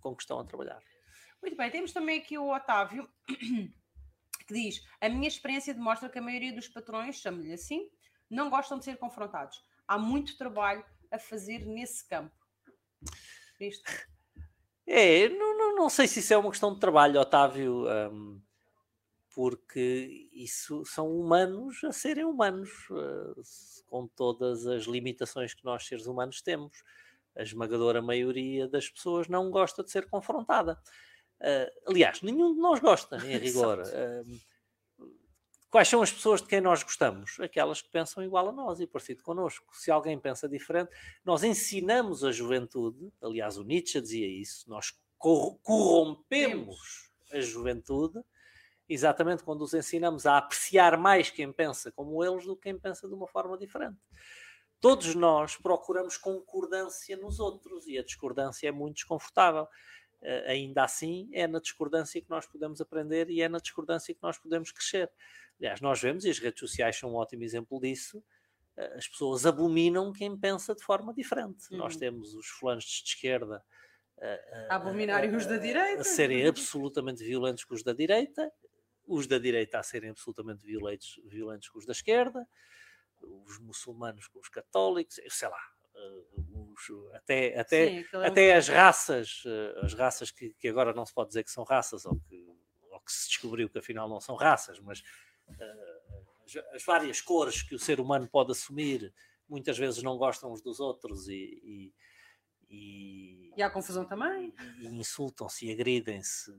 [0.00, 0.82] com que estão a trabalhar.
[1.40, 3.08] Muito bem, temos também aqui o Otávio
[4.46, 7.88] que diz: A minha experiência demonstra que a maioria dos patrões, chamo-lhe assim,
[8.30, 9.62] não gostam de ser confrontados.
[9.86, 12.34] Há muito trabalho a fazer nesse campo.
[13.60, 13.90] Isto.
[14.86, 18.40] É, não, não, não sei se isso é uma questão de trabalho, Otávio, um,
[19.34, 23.42] porque isso são humanos a serem humanos, uh,
[23.86, 26.84] com todas as limitações que nós seres humanos temos.
[27.36, 30.80] A esmagadora maioria das pessoas não gosta de ser confrontada.
[31.40, 33.80] Uh, aliás, nenhum de nós gosta, em rigor.
[33.80, 35.04] Uh,
[35.70, 37.38] quais são as pessoas de quem nós gostamos?
[37.40, 39.66] Aquelas que pensam igual a nós e parecido connosco.
[39.76, 40.90] Se alguém pensa diferente,
[41.24, 48.22] nós ensinamos a juventude, aliás, o Nietzsche dizia isso, nós corrompemos a juventude
[48.88, 53.08] exatamente quando os ensinamos a apreciar mais quem pensa como eles do que quem pensa
[53.08, 53.98] de uma forma diferente.
[54.80, 59.66] Todos nós procuramos concordância nos outros e a discordância é muito desconfortável.
[60.22, 64.22] Eh, ainda assim é na discordância que nós podemos aprender e é na discordância que
[64.22, 65.10] nós podemos crescer.
[65.58, 68.22] Aliás, nós vemos, e as redes sociais são um ótimo exemplo disso,
[68.76, 71.70] eh, as pessoas abominam quem pensa de forma diferente.
[71.70, 71.78] Uhum.
[71.78, 73.62] Nós temos os fulanos de esquerda
[74.20, 78.50] a, a abominarem os da direita, a serem absolutamente violentos com os da direita,
[79.06, 82.46] os da direita a serem absolutamente violentos, violentos com os da esquerda,
[83.20, 85.60] os muçulmanos com os católicos, sei lá,
[86.80, 91.06] os, até, até, Sim, é até as raças, eh, as raças que, que, agora não
[91.06, 92.46] se pode dizer que são raças, ou que,
[92.90, 95.00] ou que se descobriu que afinal não são raças, mas
[95.48, 99.12] uh, as, as, várias cores que o ser humano pode assumir,
[99.48, 101.94] muitas vezes não gostam uns dos outros e, e,
[102.68, 104.52] e, e há confusão também.
[104.80, 106.52] E, insultam-se e agridem-se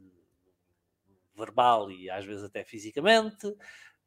[1.36, 3.56] verbal e às vezes até fisicamente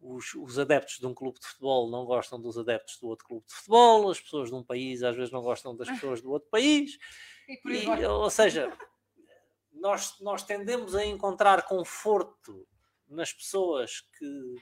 [0.01, 3.47] os, os, adeptos de um clube de futebol não gostam dos adeptos do outro clube
[3.47, 6.49] de futebol, as pessoas de um país às vezes não gostam das pessoas do outro
[6.51, 6.99] país.
[7.67, 8.73] E, ou seja,
[9.73, 12.65] nós, nós tendemos a encontrar conforto
[13.09, 14.55] nas pessoas que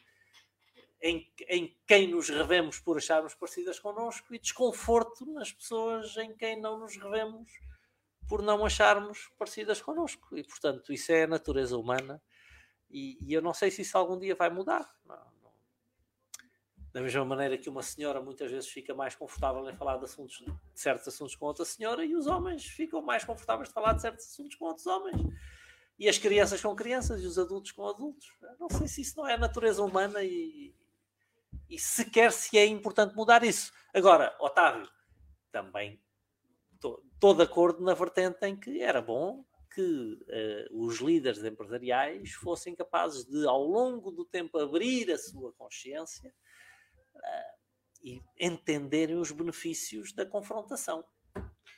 [1.03, 6.59] em, em quem nos revemos por acharmos parecidas connosco e desconforto nas pessoas em quem
[6.59, 7.51] não nos revemos
[8.29, 10.37] por não acharmos parecidas connosco.
[10.37, 12.23] E portanto, isso é a natureza humana
[12.91, 14.89] e, e, eu não sei se isso algum dia vai mudar.
[15.07, 15.53] Não, não.
[16.93, 20.39] Da mesma maneira que uma senhora muitas vezes fica mais confortável em falar de, assuntos,
[20.39, 24.03] de certos assuntos com outra senhora e os homens ficam mais confortáveis de falar de
[24.03, 25.17] certos assuntos com outros homens.
[25.99, 28.33] E as crianças com crianças e os adultos com adultos.
[28.59, 30.75] não sei se isso não é a natureza humana e,
[31.69, 33.73] e sequer se é importante mudar isso.
[33.93, 34.89] Agora, Otávio,
[35.51, 36.01] também
[36.75, 39.45] estou de acordo na vertente em que era bom
[39.75, 45.53] que uh, os líderes empresariais fossem capazes de, ao longo do tempo, abrir a sua
[45.53, 46.33] consciência
[47.15, 47.59] uh,
[48.03, 51.05] e entenderem os benefícios da confrontação.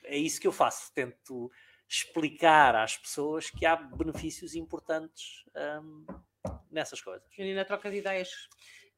[0.05, 0.93] É isso que eu faço.
[0.95, 1.51] Tento
[1.89, 5.45] explicar às pessoas que há benefícios importantes
[5.83, 6.07] um,
[6.71, 7.27] nessas coisas.
[7.37, 8.31] E na troca de ideias.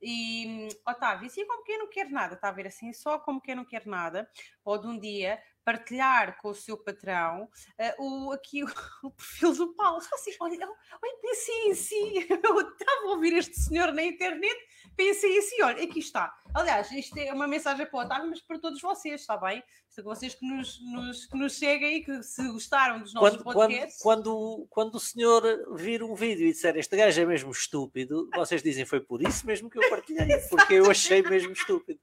[0.01, 3.55] E, Otávio, assim como quem não quer nada, está a ver assim, só como quem
[3.55, 4.29] não quer nada,
[4.65, 8.67] pode um dia partilhar com o seu patrão uh, o, aqui o,
[9.05, 10.01] o, perfil do Paulo.
[10.01, 14.57] Só assim, olha, olha, pensei em si, eu estava a ouvir este senhor na internet,
[14.97, 16.33] pensei assim, olha, aqui está.
[16.55, 19.63] Aliás, isto é uma mensagem para o Otávio, mas para todos vocês, está bem?
[19.95, 23.55] Para vocês que nos, nos, que nos seguem e que se gostaram dos nossos quando,
[23.55, 24.03] podcasts.
[24.03, 25.43] Quando, quando, quando o senhor
[25.77, 29.47] vir um vídeo e disser este gajo é mesmo estúpido, vocês dizem foi por isso
[29.47, 32.01] mesmo que eu partilhei, porque eu achei mesmo estúpido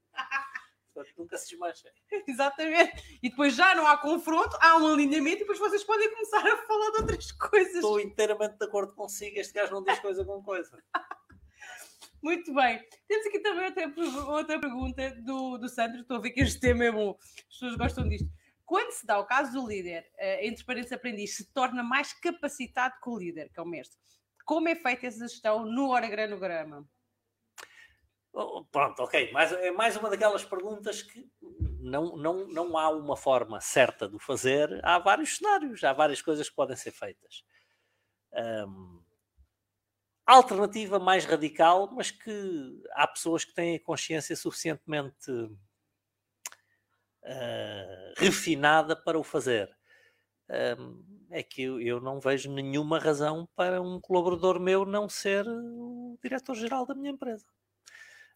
[1.29, 1.89] nunca se desmancha.
[2.27, 3.19] Exatamente.
[3.21, 6.57] E depois já não há confronto, há um alinhamento e depois vocês podem começar a
[6.65, 7.75] falar de outras coisas.
[7.75, 10.83] Estou inteiramente de acordo consigo, este gajo não diz coisa com coisa.
[12.21, 12.83] Muito bem.
[13.07, 13.93] Temos aqui também outra,
[14.29, 16.01] outra pergunta do, do Sandro.
[16.01, 17.17] Estou a ver que este tema é bom.
[17.21, 18.27] As pessoas gostam disto.
[18.65, 22.95] Quando se dá o caso do líder, uh, entre parênteses aprendiz, se torna mais capacitado
[23.01, 23.97] que o líder, que é o mestre.
[24.45, 26.85] Como é feita essa gestão no organograma?
[28.41, 29.33] Oh, pronto, ok.
[29.33, 31.29] Mais, é mais uma daquelas perguntas que
[31.81, 34.79] não, não, não há uma forma certa de o fazer.
[34.81, 37.43] Há vários cenários, há várias coisas que podem ser feitas.
[38.31, 39.03] Um,
[40.25, 45.57] alternativa mais radical, mas que há pessoas que têm a consciência suficientemente uh,
[48.15, 49.69] refinada para o fazer.
[50.79, 55.45] Um, é que eu, eu, não vejo nenhuma razão para um colaborador meu não ser
[55.45, 57.45] o diretor-geral da minha empresa.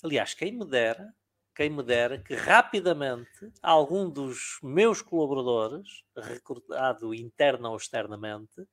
[0.04, 1.16] Aliás, quem me dera,
[1.56, 8.68] quem me dera que rapidamente algum dos meus colaboradores, recrutado interna ou externamente,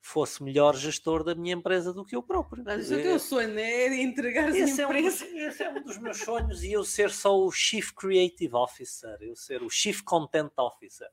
[0.00, 2.62] fosse melhor gestor da minha empresa do que eu próprio.
[2.64, 4.82] Mas o teu sonho é entregar a empresa.
[4.82, 4.92] É um,
[5.48, 9.34] esse é um dos meus sonhos e eu ser só o Chief Creative Officer, eu
[9.34, 11.08] ser o Chief Content Officer.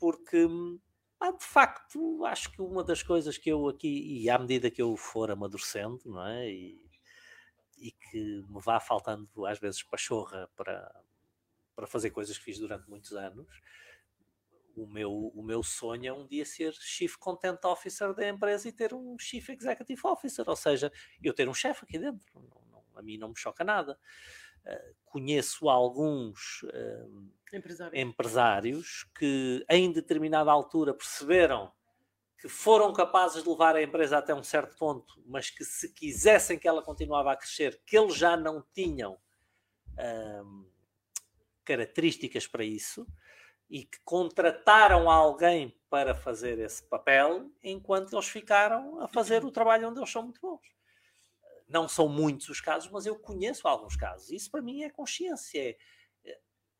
[0.00, 4.82] Porque, de facto, acho que uma das coisas que eu aqui, e à medida que
[4.82, 6.50] eu for amadurecendo, não é?
[6.50, 6.91] E,
[7.82, 11.04] e que me vá faltando às vezes pachorra para,
[11.74, 13.60] para fazer coisas que fiz durante muitos anos,
[14.76, 18.72] o meu, o meu sonho é um dia ser Chief Content Officer da empresa e
[18.72, 20.90] ter um Chief Executive Officer, ou seja,
[21.22, 22.24] eu ter um chefe aqui dentro.
[22.34, 23.98] Não, não, a mim não me choca nada.
[24.64, 27.98] Uh, conheço alguns uh, Empresário.
[27.98, 31.72] empresários que, em determinada altura, perceberam
[32.42, 36.58] que foram capazes de levar a empresa até um certo ponto, mas que se quisessem
[36.58, 40.66] que ela continuava a crescer, que eles já não tinham uh,
[41.64, 43.06] características para isso
[43.70, 49.90] e que contrataram alguém para fazer esse papel, enquanto eles ficaram a fazer o trabalho
[49.90, 50.66] onde eles são muito bons.
[51.68, 54.32] Não são muitos os casos, mas eu conheço alguns casos.
[54.32, 55.76] Isso para mim é consciência, é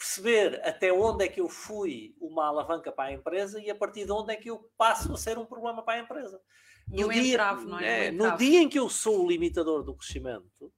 [0.03, 4.05] perceber até onde é que eu fui uma alavanca para a empresa e a partir
[4.05, 6.43] de onde é que eu passo a ser um problema para a empresa.
[6.89, 8.09] No, dia, entrave, não é?
[8.09, 10.73] é no dia em que eu sou o limitador do crescimento,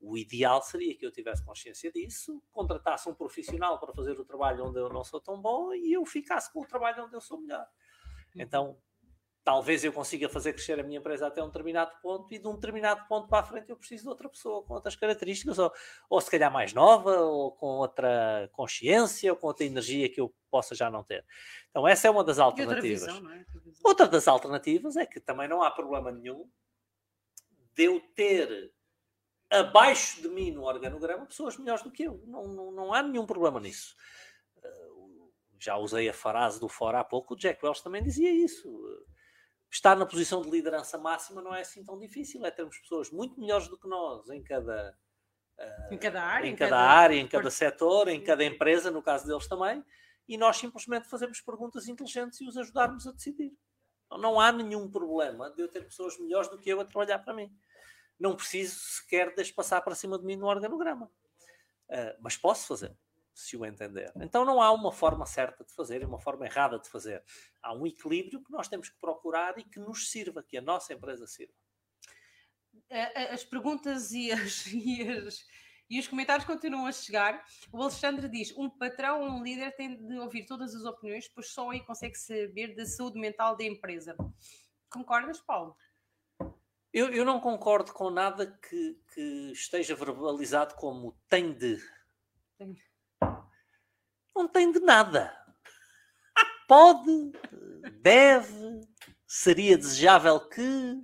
[0.00, 4.66] o ideal seria que eu tivesse consciência disso, contratasse um profissional para fazer o trabalho
[4.66, 7.40] onde eu não sou tão bom e eu ficasse com o trabalho onde eu sou
[7.40, 7.66] melhor.
[8.36, 8.42] Uhum.
[8.42, 8.78] Então,
[9.48, 12.54] talvez eu consiga fazer crescer a minha empresa até um determinado ponto e de um
[12.54, 15.72] determinado ponto para a frente eu preciso de outra pessoa com outras características, ou,
[16.10, 20.34] ou se calhar mais nova, ou com outra consciência, ou com outra energia que eu
[20.50, 21.24] possa já não ter.
[21.70, 23.08] Então, essa é uma das alternativas.
[23.08, 23.44] Outra, visão, é?
[23.82, 26.46] outra das alternativas é que também não há problema nenhum
[27.74, 28.70] de eu ter
[29.48, 32.22] abaixo de mim no organograma pessoas melhores do que eu.
[32.26, 33.96] Não, não, não há nenhum problema nisso.
[34.58, 38.68] Uh, já usei a frase do fora há pouco, o Jack Welch também dizia isso.
[39.70, 43.38] Estar na posição de liderança máxima não é assim tão difícil, é termos pessoas muito
[43.38, 44.96] melhores do que nós em cada,
[45.58, 49.02] uh, em cada área, em cada, cada área, em cada setor, em cada empresa, no
[49.02, 49.84] caso deles também,
[50.26, 53.52] e nós simplesmente fazemos perguntas inteligentes e os ajudarmos a decidir.
[54.10, 57.18] Não, não há nenhum problema de eu ter pessoas melhores do que eu a trabalhar
[57.18, 57.54] para mim
[58.18, 61.06] não preciso sequer de passar para cima de mim no organograma.
[61.88, 62.94] Uh, mas posso fazer,
[63.38, 64.12] se o entender.
[64.16, 67.22] Então não há uma forma certa de fazer e uma forma errada de fazer.
[67.62, 70.92] Há um equilíbrio que nós temos que procurar e que nos sirva, que a nossa
[70.92, 71.54] empresa sirva.
[73.30, 75.46] As perguntas e, as, e, as,
[75.88, 77.44] e os comentários continuam a chegar.
[77.72, 81.48] O Alexandre diz: um patrão ou um líder tem de ouvir todas as opiniões, pois
[81.50, 84.16] só aí consegue saber da saúde mental da empresa.
[84.90, 85.76] Concordas, Paulo?
[86.92, 91.78] Eu, eu não concordo com nada que, que esteja verbalizado como tem de.
[94.38, 95.36] Não tem de nada.
[96.68, 97.32] Pode,
[98.00, 98.80] deve,
[99.26, 101.02] seria desejável que.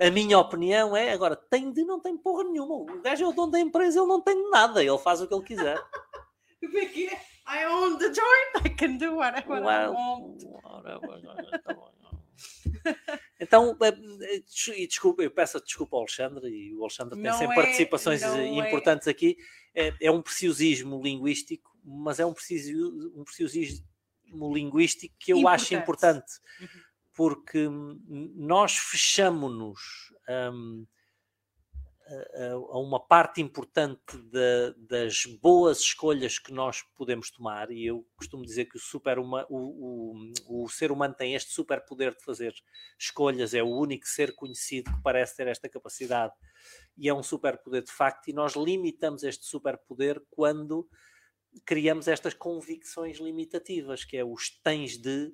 [0.00, 2.74] A minha opinião é, agora, tem de, não tem porra nenhuma.
[2.76, 5.26] O gajo é o dono da empresa, ele não tem de nada, ele faz o
[5.26, 5.76] que ele quiser.
[6.60, 7.20] Como é que é?
[7.48, 10.40] I own the joint, I can do whatever well, I want.
[11.64, 11.76] Tá.
[13.40, 14.42] Então, eh, eh,
[14.76, 18.22] e desculpa, eu peço desculpa ao Alexandre, e o Alexandre tem não sempre é, participações
[18.22, 18.46] é.
[18.46, 19.10] importantes é.
[19.10, 19.36] aqui.
[19.74, 22.72] É, é, um preciosismo linguístico, mas é um, preciso,
[23.14, 23.84] um preciosismo
[24.52, 25.62] linguístico que eu importante.
[25.62, 26.82] acho importante, uhum.
[27.14, 27.68] porque
[28.36, 29.80] nós fechamos-nos.
[30.28, 30.86] Um,
[32.70, 34.16] a uma parte importante
[34.88, 39.26] das boas escolhas que nós podemos tomar, e eu costumo dizer que o, super o,
[39.50, 42.54] o, o ser humano tem este super poder de fazer
[42.98, 46.32] escolhas, é o único ser conhecido que parece ter esta capacidade,
[46.96, 50.88] e é um super poder de facto, e nós limitamos este super poder quando
[51.60, 55.32] criamos estas convicções limitativas, que é os tens de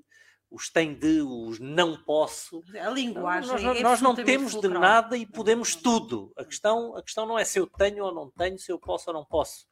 [0.54, 2.62] os tem de, os não posso.
[2.80, 3.50] A linguagem.
[3.50, 4.72] Nós, nós, é nós não temos fulcral.
[4.72, 6.32] de nada e podemos tudo.
[6.36, 9.10] A questão, a questão não é se eu tenho ou não tenho, se eu posso
[9.10, 9.66] ou não posso.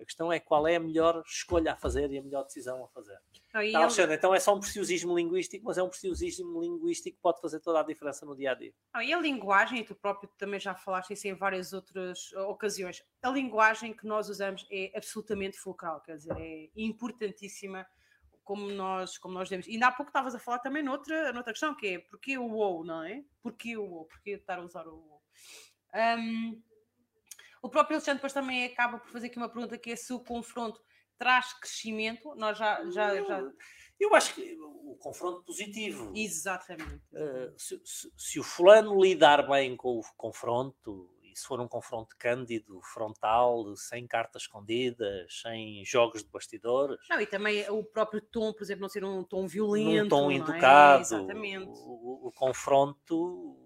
[0.00, 2.88] A questão é qual é a melhor escolha a fazer e a melhor decisão a
[2.88, 3.18] fazer.
[3.72, 7.40] tá, Alexandre, então é só um preciosismo linguístico, mas é um preciosismo linguístico que pode
[7.40, 8.74] fazer toda a diferença no dia a dia.
[9.02, 13.30] e a linguagem, e tu próprio também já falaste isso em várias outras ocasiões, a
[13.30, 17.86] linguagem que nós usamos é absolutamente fulcral, quer dizer, é importantíssima
[18.46, 19.66] como nós, como nós demos.
[19.66, 22.46] E ainda há pouco estavas a falar também noutra, noutra questão, que é porquê o
[22.46, 23.24] WoW, não é?
[23.42, 24.04] Porquê o WoW?
[24.04, 25.22] Porquê estar a usar o WoW?
[25.92, 26.62] Um,
[27.66, 30.20] o próprio Alexandre depois também acaba por fazer aqui uma pergunta que é se o
[30.20, 30.80] confronto
[31.18, 32.34] traz crescimento.
[32.36, 32.84] Nós já...
[32.90, 33.42] já, já...
[33.98, 36.12] Eu acho que o confronto positivo.
[36.14, 37.02] Exatamente.
[37.12, 41.66] Uh, se, se, se, o fulano lidar bem com o confronto, e se for um
[41.66, 47.00] confronto cândido, frontal, sem cartas escondidas, sem jogos de bastidores.
[47.08, 50.04] Não, e também o próprio tom, por exemplo, não ser um tom violento.
[50.04, 50.34] Um tom é?
[50.36, 51.00] educado.
[51.00, 51.70] Exatamente.
[51.70, 53.65] O, o, o confronto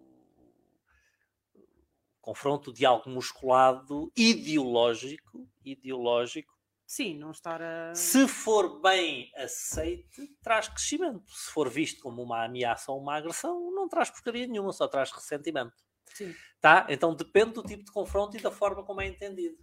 [2.21, 6.59] confronto de algo musculado, ideológico, ideológico.
[6.87, 7.95] Sim, não estar a.
[7.95, 11.31] Se for bem aceite, traz crescimento.
[11.31, 15.13] Se for visto como uma ameaça ou uma agressão, não traz porcaria nenhuma, só traz
[15.13, 15.85] ressentimento.
[16.15, 16.35] Sim.
[16.61, 16.87] Tá?
[16.89, 19.57] Então depende do tipo de confronto e da forma como é entendido.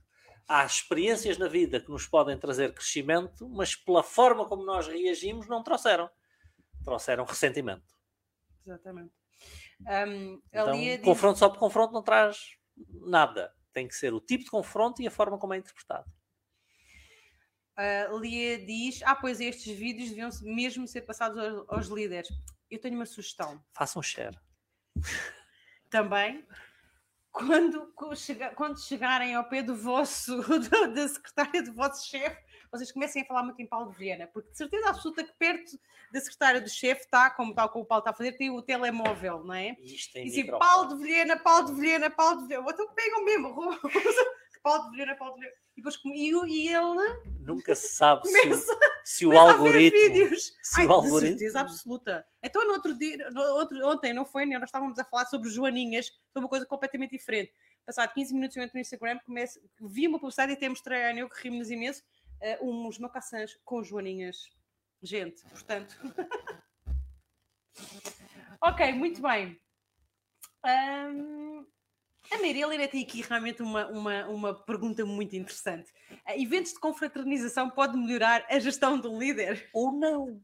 [0.47, 5.47] Há experiências na vida que nos podem trazer crescimento, mas pela forma como nós reagimos,
[5.47, 6.10] não trouxeram.
[6.86, 7.93] Trouxeram ressentimento.
[8.66, 9.14] Exatamente.
[9.82, 12.38] Um, Então, ali diz- confronto só por confronto não traz
[13.01, 13.53] nada.
[13.73, 16.09] Tem que ser o tipo de confronto e a forma como é interpretado.
[17.75, 22.28] a Lia diz: Ah, pois estes vídeos deviam mesmo ser passados aos, aos líderes.
[22.71, 23.63] Eu tenho uma sugestão.
[23.73, 24.38] Façam share.
[25.89, 26.45] também
[27.32, 27.93] quando,
[28.55, 30.36] quando chegarem ao pé do vosso
[30.93, 32.41] da secretária do vosso chefe,
[32.72, 35.80] vocês comecem a falar muito em Paulo de Viena, porque de certeza absoluta que perto
[36.11, 38.61] da secretária do chefe está, como tal como o Paulo está a fazer, tem o
[38.61, 39.76] telemóvel, não é?
[39.82, 40.59] Isto tem E microfone.
[40.59, 42.65] Paulo de Vilhena, Paulo de Vilhena, Paulo de Vilhena.
[42.70, 43.80] Então pegam mesmo.
[44.63, 45.57] Paulo de Vilhena, Paulo de Vilhena.
[45.76, 48.61] E, depois, e, e ele Nunca se sabe se, o-
[49.05, 49.99] se o algoritmo.
[49.99, 50.51] vídeos.
[50.63, 51.38] Se Ai, o de algoritmo.
[51.38, 52.26] certeza absoluta.
[52.43, 54.45] Então, no outro dia, no outro, ontem, não foi?
[54.47, 57.53] Nós estávamos a falar sobre Joaninhas, sobre uma coisa completamente diferente.
[57.86, 61.09] Passado 15 minutos eu entro no Instagram, começo, vi uma publicidade e até mostrei a
[61.11, 62.03] Anil, que rimos imenso,
[62.42, 64.50] eh, uns mocassins com Joaninhas.
[65.02, 65.96] Gente, portanto.
[68.62, 69.60] ok, muito bem.
[70.64, 71.66] Ahm,
[72.32, 75.92] a Maria tem aqui realmente uma, uma, uma pergunta muito interessante.
[76.26, 79.70] Eh, Eventos de confraternização podem melhorar a gestão um líder?
[79.74, 80.42] Ou não.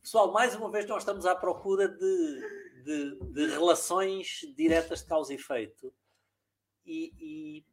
[0.00, 5.32] Pessoal, mais uma vez nós estamos à procura de, de, de relações diretas de causa
[5.32, 5.92] e efeito.
[6.86, 7.64] E, e-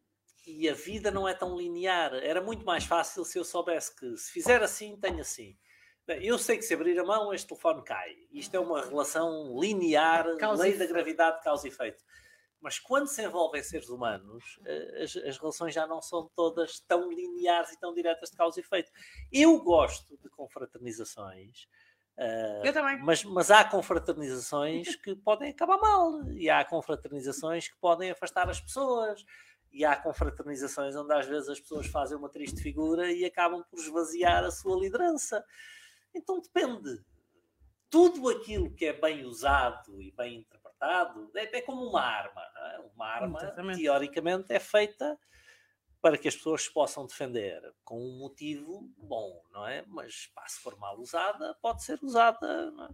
[0.48, 2.14] e a vida não é tão linear.
[2.16, 5.58] Era muito mais fácil se eu soubesse que se fizer assim, tenho assim.
[6.08, 8.16] Eu sei que se abrir a mão, este telefone cai.
[8.32, 12.04] Isto é uma relação linear, Causa lei da gravidade, causa e efeito.
[12.62, 17.12] Mas quando se envolvem seres humanos, eh, as, as relações já não são todas tão
[17.12, 18.92] lineares e tão diretas de causa e efeito.
[19.32, 21.68] Eu gosto de confraternizações,
[22.18, 23.00] eh, Eu também.
[23.04, 28.60] mas, mas há confraternizações que podem acabar mal, e há confraternizações que podem afastar as
[28.60, 29.24] pessoas,
[29.76, 33.78] e há confraternizações onde às vezes as pessoas fazem uma triste figura e acabam por
[33.78, 35.44] esvaziar a sua liderança.
[36.16, 37.04] Então depende.
[37.90, 42.42] Tudo aquilo que é bem usado e bem interpretado é, é como uma arma.
[42.42, 42.80] é?
[42.96, 43.82] Uma arma, Exatamente.
[43.82, 45.20] teoricamente, é feita
[46.02, 49.84] para que as pessoas se possam defender com um motivo bom, não é?
[49.88, 52.72] Mas pá, se for mal usada, pode ser usada.
[52.72, 52.90] não é?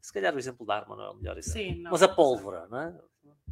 [0.00, 1.60] Se calhar o exemplo da arma não é o melhor exemplo.
[1.60, 1.90] Sim, não.
[1.90, 2.98] Mas a pólvora, não é?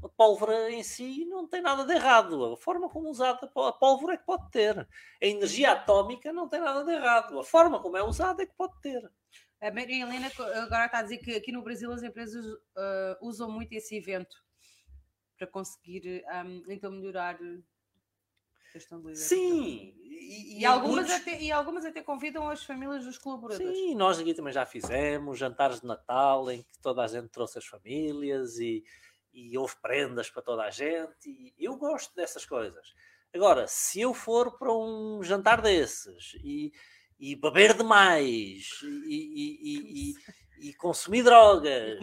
[0.03, 2.53] A pólvora em si não tem nada de errado.
[2.53, 4.78] A forma como usada a pólvora é que pode ter.
[4.78, 7.38] A energia atómica não tem nada de errado.
[7.38, 9.11] A forma como é usada é que pode ter.
[9.61, 10.30] A Maria Helena
[10.62, 12.44] agora está a dizer que aqui no Brasil as empresas
[12.76, 14.36] ah, usam muito esse evento
[15.36, 17.38] para conseguir ahm, então melhorar
[18.72, 19.14] questão do.
[19.14, 19.94] Sim.
[20.04, 23.74] E, E, algumas muitos- até, e algumas até convidam as famílias dos colaboradores.
[23.76, 27.56] Sim, nós aqui também já fizemos jantares de Natal em que toda a gente trouxe
[27.58, 28.84] as famílias e,
[29.32, 31.26] e houve prendas para toda a gente.
[31.26, 32.92] E eu gosto dessas coisas.
[33.34, 36.72] Agora, se eu for para um jantar desses e,
[37.18, 40.14] e beber demais e, e- e- e-
[40.70, 41.98] e consumir drogas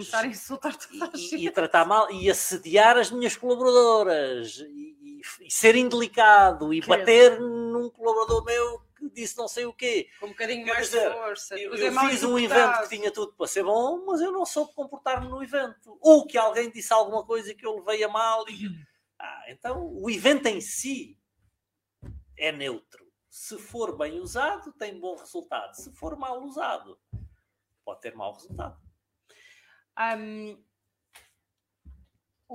[0.92, 4.95] e, e- e tratar mal e assediar as minhas colaboradoras e,
[5.42, 10.10] e- ser indelicado e bater num colaborador meu que disse não sei o quê.
[10.20, 11.60] Com um bocadinho Quer mais dizer, de força.
[11.60, 14.32] Eu, eu é mal fiz um evento que tinha tudo para ser bom, mas eu
[14.32, 15.98] não soube comportar-me no evento.
[16.02, 18.48] Ou que alguém disse alguma coisa que eu levei a mal.
[18.50, 18.68] E...
[19.20, 21.18] Ah, então, o evento em si
[22.38, 23.06] é neutro.
[23.30, 25.74] Se for bem usado, tem bom resultado.
[25.76, 26.98] Se for mal usado,
[27.84, 28.80] pode ter mau resultado.
[29.96, 30.58] Ahm,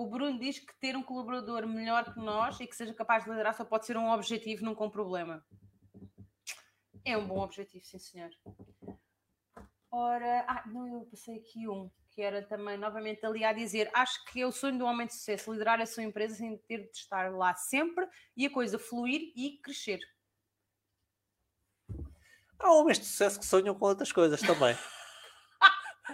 [0.01, 3.30] o Bruno diz que ter um colaborador melhor que nós e que seja capaz de
[3.30, 5.44] liderar só pode ser um objetivo, nunca um problema.
[7.05, 8.30] É um bom objetivo, sim senhor.
[9.90, 14.24] Ora, ah, não, eu passei aqui um, que era também, novamente, ali a dizer: acho
[14.26, 16.96] que é o sonho do homem de sucesso, liderar a sua empresa sem ter de
[16.96, 20.01] estar lá sempre e a coisa fluir e crescer.
[22.59, 24.74] Há homens de sucesso que sonham com outras coisas também.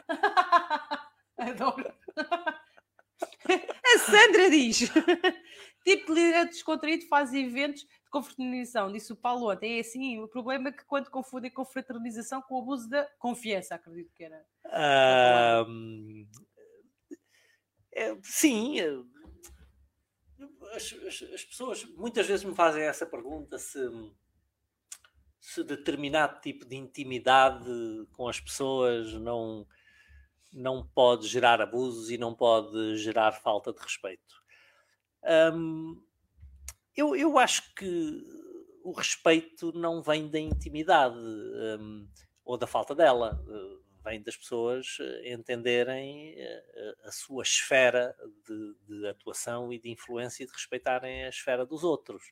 [1.39, 1.95] Adoro.
[3.95, 4.81] A Sandra diz:
[5.85, 8.93] tipo de líder descontraído faz eventos de confraternização.
[8.93, 9.77] Disse o Paulo ontem.
[9.77, 14.13] É assim, o problema é que quando confundem confraternização com o abuso da confiança, acredito
[14.15, 14.45] que era.
[17.99, 18.79] É, sim,
[20.75, 23.79] as, as, as, pessoas muitas vezes me fazem essa pergunta se,
[25.41, 27.67] se determinado tipo de intimidade
[28.13, 29.67] com as pessoas não,
[30.57, 34.43] não pode gerar abusos e não pode gerar falta de respeito.
[35.55, 36.03] Um,
[36.97, 38.23] eu, eu acho que
[38.83, 42.09] o respeito não vem da intimidade um,
[42.45, 43.41] ou da falta dela
[44.07, 48.15] vem das pessoas eh, entenderem eh, a, sua esfera
[48.47, 52.31] de, de, atuação e de influência e de respeitarem a esfera dos outros.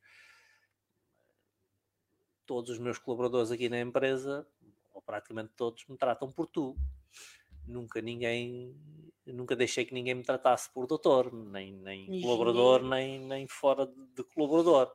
[2.47, 4.47] Todos os meus colaboradores aqui na empresa,
[4.93, 6.77] ou praticamente todos, me tratam por tu.
[7.67, 8.75] Nunca ninguém,
[9.27, 14.07] nunca deixei que ninguém me tratasse por doutor, nem, nem colaborador, nem, nem fora de,
[14.15, 14.93] de colaborador.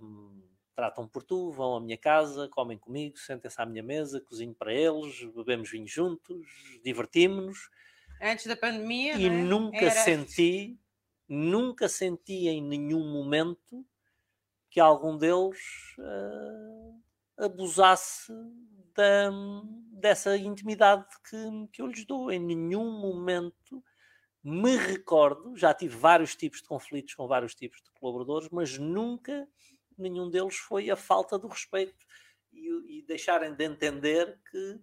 [0.00, 0.42] Um,
[0.74, 4.74] tratam por tu, vão à minha casa, comem comigo, sentem-se à minha mesa, cozinho para
[4.74, 6.46] eles, bebemos vinho juntos,
[6.84, 7.70] divertimos-nos.
[8.20, 9.30] Antes da pandemia, e é?
[9.30, 9.90] nunca Era...
[9.90, 10.78] senti,
[11.28, 13.86] nunca senti em nenhum momento
[14.70, 15.60] que algum deles
[15.98, 17.00] uh,
[17.44, 18.32] abusasse
[18.94, 19.30] da,
[19.92, 22.30] dessa intimidade que, que eu lhes dou.
[22.30, 23.82] Em nenhum momento
[24.44, 29.48] me recordo, já tive vários tipos de conflitos com vários tipos de colaboradores, mas nunca
[29.96, 32.04] nenhum deles foi a falta do respeito
[32.52, 34.74] e, e deixarem de entender que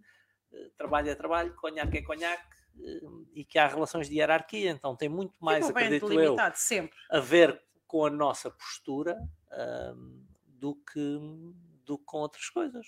[0.52, 4.72] uh, trabalho é trabalho, conhaque é conhaque uh, e que há relações de hierarquia.
[4.72, 6.98] Então tem muito mais, acredito eu, sempre.
[7.10, 9.16] a ver com a nossa postura
[9.52, 11.20] uh, do, que,
[11.86, 12.88] do que com outras coisas.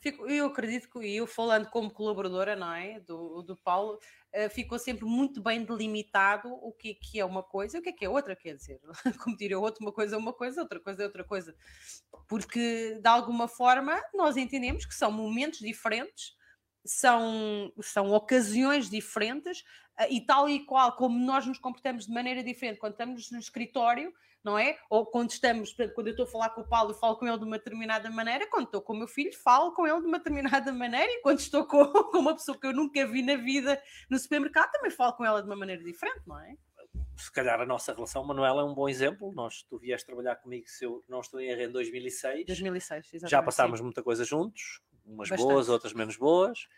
[0.00, 3.98] Fico, eu acredito que eu falando como colaboradora, não é, do, do Paulo,
[4.32, 7.88] uh, ficou sempre muito bem delimitado o que, que é uma coisa e o que
[7.88, 8.80] é que é outra, quer dizer,
[9.22, 11.52] como diria outro, uma coisa é uma coisa, outra coisa é outra coisa,
[12.28, 16.36] porque de alguma forma nós entendemos que são momentos diferentes,
[16.84, 19.62] são, são ocasiões diferentes
[20.00, 23.38] uh, e tal e qual como nós nos comportamos de maneira diferente quando estamos no
[23.40, 24.14] escritório,
[24.48, 24.78] não é?
[24.88, 27.44] Ou quando estamos, quando eu estou a falar com o Paulo, falo com ele de
[27.44, 30.72] uma determinada maneira, quando estou com o meu filho, falo com ele de uma determinada
[30.72, 34.18] maneira, e quando estou com, com uma pessoa que eu nunca vi na vida no
[34.18, 36.56] supermercado, também falo com ela de uma maneira diferente, não é?
[37.16, 39.32] Se calhar a nossa relação, Manuela, é um bom exemplo.
[39.32, 42.46] Nós, tu vieste trabalhar comigo, se eu não estou em erro, em 2006.
[42.46, 43.30] 2006, exatamente.
[43.30, 43.84] Já passámos sim.
[43.84, 45.48] muita coisa juntos, umas Bastante.
[45.48, 46.68] boas, outras menos boas.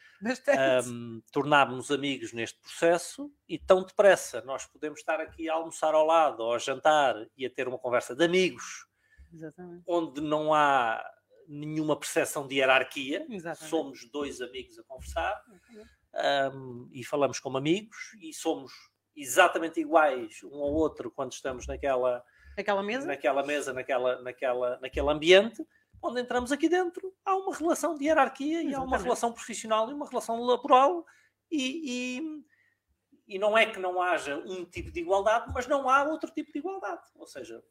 [0.86, 6.06] Um, Tornámos-nos amigos neste processo e tão depressa nós podemos estar aqui a almoçar ao
[6.06, 8.86] lado, ou a jantar e a ter uma conversa de amigos,
[9.32, 9.82] Exatamente.
[9.86, 11.04] onde não há
[11.48, 13.68] nenhuma percepção de hierarquia, Exatamente.
[13.68, 15.42] somos dois amigos a conversar
[16.54, 18.72] um, e falamos como amigos e somos
[19.16, 22.22] exatamente iguais um ao outro quando estamos naquela,
[22.56, 25.66] naquela mesa, naquela mesa, naquela, naquela, naquele ambiente
[26.02, 28.72] onde entramos aqui dentro, há uma relação de hierarquia Exatamente.
[28.72, 31.04] e há uma relação profissional e uma relação laboral
[31.50, 36.04] e, e, e, não é que não haja um tipo de igualdade, mas não há
[36.04, 37.02] outro tipo de igualdade.
[37.16, 37.62] Ou seja,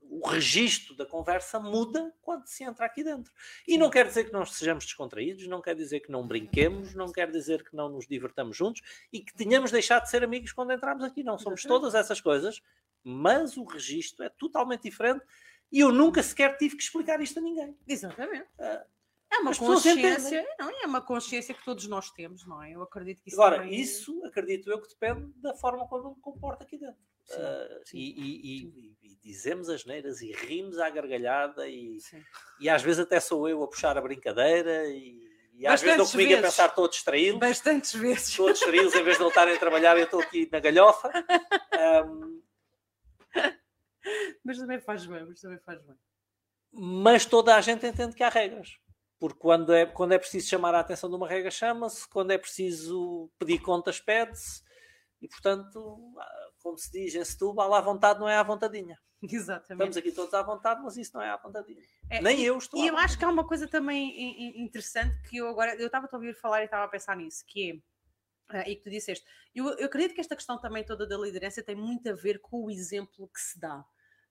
[0.00, 3.32] o registro da conversa muda quando se entra aqui dentro.
[3.66, 7.10] E não quer dizer que não sejamos descontraídos, não quer dizer que não brinquemos, não
[7.10, 10.72] quer dizer que não nos divertamos juntos e que tenhamos deixado de ser amigos quando
[10.72, 11.22] entramos aqui.
[11.22, 12.60] Não somos todas essas coisas,
[13.02, 15.24] mas o registro é totalmente diferente
[15.72, 17.76] e eu nunca sequer tive que explicar isto a ninguém.
[17.88, 18.46] Exatamente.
[18.58, 18.84] Uh,
[19.32, 22.72] é uma consciência, não, é uma consciência que todos nós temos, não é?
[22.72, 23.80] Eu acredito que isso Agora, também...
[23.80, 27.00] isso acredito eu que depende da forma como eu me comporto aqui dentro.
[27.24, 28.96] Sim, uh, sim, e, e, sim.
[29.02, 31.96] E, e, dizemos as neiras e rimos à gargalhada e,
[32.60, 35.16] e às vezes até sou eu a puxar a brincadeira e,
[35.54, 36.44] e às vezes dou comigo vezes.
[36.44, 37.38] a pensar estou distraído.
[37.38, 38.28] Bastantes vezes.
[38.28, 41.10] Estou distraído em vez de não estarem a trabalhar eu estou aqui na galhofa.
[42.04, 42.40] Um,
[44.44, 45.96] mas também faz bem, mas também faz bem.
[46.72, 48.78] Mas toda a gente entende que há regras.
[49.18, 52.08] Porque quando é, quando é preciso chamar a atenção de uma regra, chama-se.
[52.08, 54.62] Quando é preciso pedir contas, pede-se.
[55.20, 56.12] E, portanto,
[56.60, 58.98] como se diz em Setúbal, à vontade não é à vontadinha.
[59.22, 59.90] Exatamente.
[59.90, 61.80] Estamos aqui todos à vontade, mas isso não é à vontadinha.
[62.10, 65.36] É, Nem e, eu estou E eu acho que há uma coisa também interessante que
[65.36, 65.76] eu agora...
[65.76, 67.74] Eu estava a ouvir falar e estava a pensar nisso, que é
[68.52, 69.24] Uh, e que tu disseste.
[69.54, 72.64] Eu, eu acredito que esta questão também toda da liderança tem muito a ver com
[72.64, 73.84] o exemplo que se dá.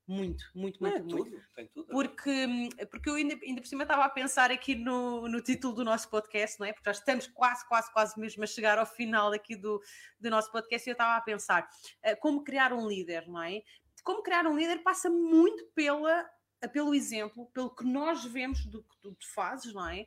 [0.07, 1.23] Muito, muito, muito, é, muito.
[1.23, 1.87] Tudo, tem tudo.
[1.87, 2.47] Porque,
[2.89, 6.09] porque eu ainda, ainda por cima estava a pensar aqui no, no título do nosso
[6.09, 6.73] podcast, não é?
[6.73, 9.81] Porque já estamos quase, quase, quase mesmo a chegar ao final aqui do,
[10.19, 11.63] do nosso podcast e eu estava a pensar
[12.05, 13.61] uh, como criar um líder, não é?
[14.03, 16.29] Como criar um líder passa muito pela
[16.67, 20.05] pelo exemplo, pelo que nós vemos do que tu, fazes, não é?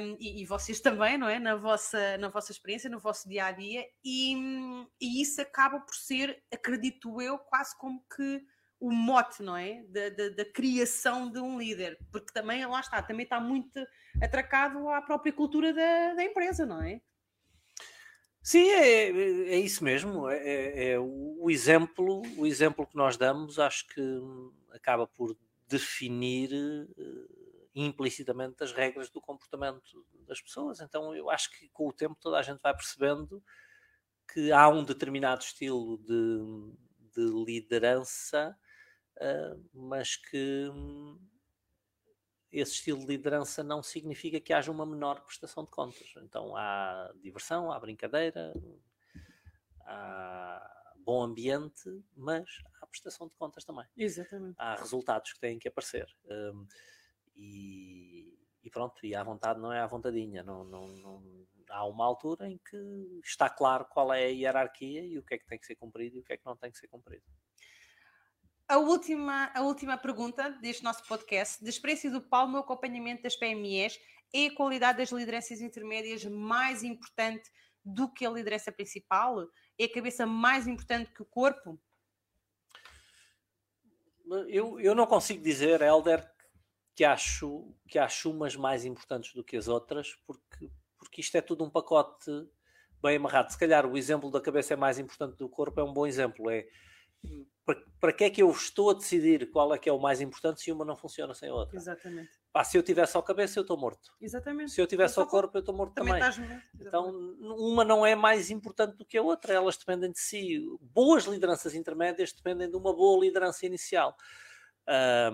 [0.00, 1.38] Um, e, e, vocês também, não é?
[1.38, 4.34] Na vossa, na vossa experiência, no vosso dia a dia, e,
[5.00, 8.42] e isso acaba por ser, acredito eu, quase como que
[8.78, 9.82] o mote, não é?
[9.88, 13.84] Da, da, da, criação de um líder, porque também, lá está, também está muito
[14.22, 17.00] atracado à própria cultura da, da empresa, não é?
[18.46, 20.28] Sim, é, é isso mesmo.
[20.28, 24.00] É, é, é, o exemplo, o exemplo que nós damos, acho que
[24.72, 25.36] acaba por
[25.66, 30.80] definir uh, implicitamente as regras do comportamento das pessoas.
[30.80, 33.42] Então, eu acho que com o tempo toda a gente vai percebendo
[34.32, 36.74] que há um determinado estilo de,
[37.14, 38.56] de liderança,
[39.18, 41.18] uh, mas que hum,
[42.50, 46.14] esse estilo de liderança não significa que haja uma menor prestação de contas.
[46.22, 48.52] Então há diversão, há brincadeira,
[49.82, 52.48] há bom ambiente, mas
[52.96, 53.84] prestação de contas também.
[53.96, 54.56] Exatamente.
[54.58, 56.06] Há resultados que têm que aparecer.
[56.24, 56.66] Um,
[57.34, 60.42] e, e, pronto, e à vontade não é à vontadinha.
[60.42, 65.18] Não, não, não, há uma altura em que está claro qual é a hierarquia e
[65.18, 66.70] o que é que tem que ser cumprido e o que é que não tem
[66.70, 67.24] que ser cumprido.
[68.68, 73.36] A última, a última pergunta deste nosso podcast, da experiência do Paulo no acompanhamento das
[73.36, 73.96] PMEs,
[74.34, 77.48] é a qualidade das lideranças intermédias mais importante
[77.84, 79.46] do que a liderança principal?
[79.78, 81.80] É a cabeça mais importante que o corpo?
[84.48, 86.28] Eu, eu não consigo dizer, Helder,
[86.94, 91.40] que acho, que acho umas mais importantes do que as outras, porque, porque isto é
[91.40, 92.30] tudo um pacote
[93.02, 93.52] bem amarrado.
[93.52, 96.50] Se calhar o exemplo da cabeça é mais importante do corpo é um bom exemplo.
[96.50, 96.66] É
[97.64, 100.20] para, para que é que eu estou a decidir qual é que é o mais
[100.20, 101.76] importante se uma não funciona sem a outra?
[101.76, 102.30] Exatamente.
[102.56, 104.16] Pá, se eu tiver só a cabeça, eu estou morto.
[104.18, 104.72] Exatamente.
[104.72, 106.18] Se eu tiver só o corpo, eu estou morto também.
[106.18, 106.62] também.
[106.80, 110.64] Então, uma não é mais importante do que a outra, elas dependem de si.
[110.80, 114.16] Boas lideranças intermédias dependem de uma boa liderança inicial.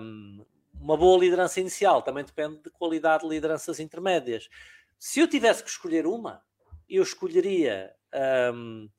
[0.01, 4.49] Um, uma boa liderança inicial também depende de qualidade de lideranças intermédias.
[4.99, 6.43] Se eu tivesse que escolher uma,
[6.89, 7.95] eu escolheria.
[8.53, 8.89] Um,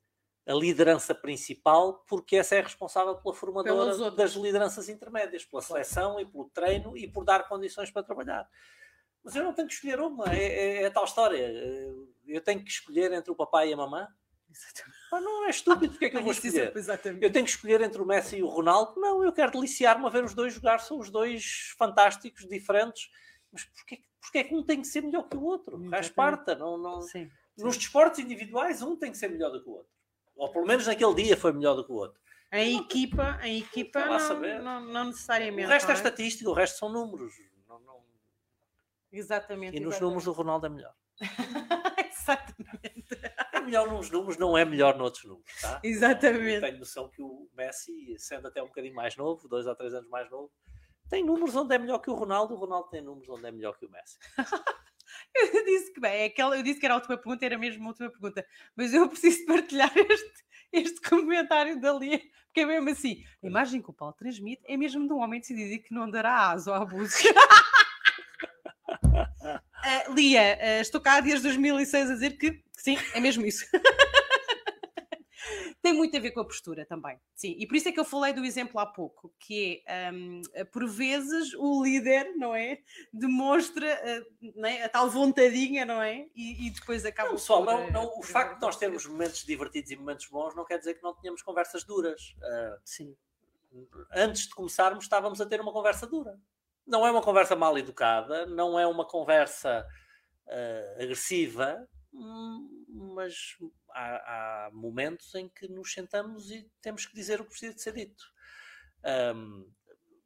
[0.46, 6.26] a liderança principal, porque essa é responsável pela formadora das lideranças intermédias, pela seleção e
[6.26, 8.48] pelo treino e por dar condições para trabalhar.
[9.22, 11.50] Mas eu não tenho que escolher uma, é, é, é a tal história.
[12.26, 14.06] Eu tenho que escolher entre o papai e a mamã.
[15.10, 16.72] Ah, não é estúpido, porque é que eu vou escolher?
[17.20, 19.00] Eu tenho que escolher entre o Messi e o Ronaldo?
[19.00, 23.08] Não, eu quero deliciar-me a ver os dois jogar, são os dois fantásticos, diferentes.
[23.50, 25.82] Mas porquê, porquê é que um tem que ser melhor que o outro?
[25.88, 26.54] Faz parte.
[26.56, 27.00] Não, não...
[27.00, 27.64] Sim, sim.
[27.64, 29.93] Nos desportos individuais, um tem que ser melhor do que o outro.
[30.36, 32.20] Ou pelo menos naquele dia foi melhor do que o outro.
[32.50, 35.66] A equipa, a equipa não, não, não, necessariamente.
[35.66, 37.34] O resto é, é estatística, o resto são números.
[37.68, 38.00] Não, não...
[39.10, 39.76] Exatamente.
[39.76, 40.02] E nos exatamente.
[40.02, 40.94] números o Ronaldo é melhor.
[42.10, 43.20] exatamente.
[43.52, 45.60] É melhor nos números, não é melhor noutros números.
[45.60, 45.80] Tá?
[45.82, 46.54] Exatamente.
[46.54, 49.92] Eu tenho noção que o Messi, sendo até um bocadinho mais novo, dois ou três
[49.92, 50.52] anos mais novo,
[51.08, 53.76] tem números onde é melhor que o Ronaldo, o Ronaldo tem números onde é melhor
[53.76, 54.18] que o Messi.
[55.34, 57.84] Eu disse que bem, é aquela, eu disse que era a última pergunta, era mesmo
[57.84, 58.46] a última pergunta,
[58.76, 63.90] mas eu preciso partilhar este, este comentário dali, porque é mesmo assim: a imagem que
[63.90, 67.16] o Paulo transmite é mesmo de um homem decidido que não dará aso ao abuso.
[69.02, 73.66] uh, Lia, uh, estou cá desde 2006 a dizer que sim, é mesmo isso.
[75.84, 77.20] tem muito a ver com a postura também.
[77.34, 80.40] Sim, e por isso é que eu falei do exemplo há pouco, que é, um,
[80.72, 82.78] por vezes, o líder, não é?
[83.12, 84.82] Demonstra uh, não é?
[84.82, 86.26] a tal vontadinha, não é?
[86.34, 87.28] E, e depois acaba.
[87.28, 90.64] Não, pessoal, não, não, o facto de nós termos momentos divertidos e momentos bons não
[90.64, 92.34] quer dizer que não tenhamos conversas duras.
[92.38, 93.14] Uh, Sim.
[94.10, 96.40] Antes de começarmos, estávamos a ter uma conversa dura.
[96.86, 99.86] Não é uma conversa mal educada, não é uma conversa
[100.46, 103.58] uh, agressiva, hum, mas
[103.94, 107.80] há, há, momentos em que nos sentamos e temos que dizer o que precisa de
[107.80, 108.24] ser dito.
[109.34, 109.70] Um,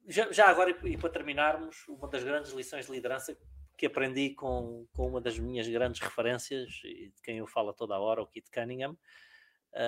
[0.07, 3.37] já, já, agora, e, para terminarmos, uma das grandes lições de liderança
[3.77, 7.95] que aprendi com, com uma das minhas grandes referências, e de quem eu falo toda
[7.95, 8.97] a hora, o Kit Cunningham,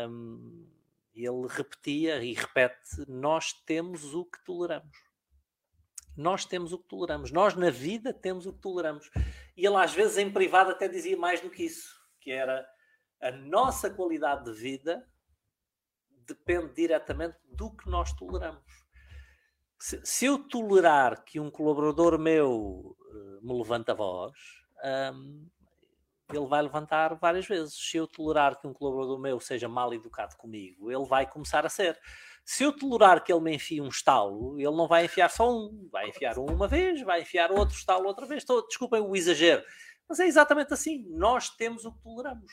[0.09, 0.67] um,
[1.13, 4.97] ele repetia e repete: Nós temos o que toleramos.
[6.15, 7.31] Nós temos o que toleramos.
[7.31, 9.09] Nós, na vida, temos o que toleramos.
[9.57, 12.65] E ele, às vezes, em privado, até dizia mais do que isso, que era
[13.21, 15.07] a nossa qualidade de vida
[16.25, 18.63] depende diretamente do que nós toleramos.
[19.79, 24.33] Se, se eu tolerar que um colaborador meu uh, me levanta a voz,
[25.13, 25.47] um,
[26.31, 27.75] ele vai levantar várias vezes.
[27.75, 31.69] Se eu tolerar que um colaborador meu seja mal educado comigo, ele vai começar a
[31.69, 31.99] ser.
[32.43, 35.87] Se eu tolerar que ele me enfie um estalo, ele não vai enfiar só um,
[35.91, 38.43] vai enfiar um uma vez, vai enfiar outro estalo outra vez.
[38.43, 39.63] Estou, desculpem o exagero,
[40.07, 41.05] mas é exatamente assim.
[41.09, 42.51] Nós temos o que toleramos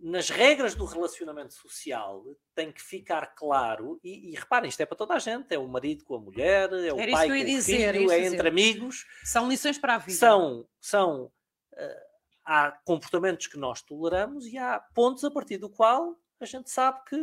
[0.00, 2.22] nas regras do relacionamento social
[2.54, 5.66] tem que ficar claro, e, e, reparem, isto é para toda a gente: é o
[5.66, 8.34] marido com a mulher, é o Era pai com o dizer, filho, é dizer.
[8.34, 9.06] entre amigos.
[9.24, 10.18] São lições para a vida.
[10.18, 12.04] São, são uh,
[12.44, 17.00] há comportamentos que nós toleramos e há pontos a partir do qual a gente sabe
[17.08, 17.16] que.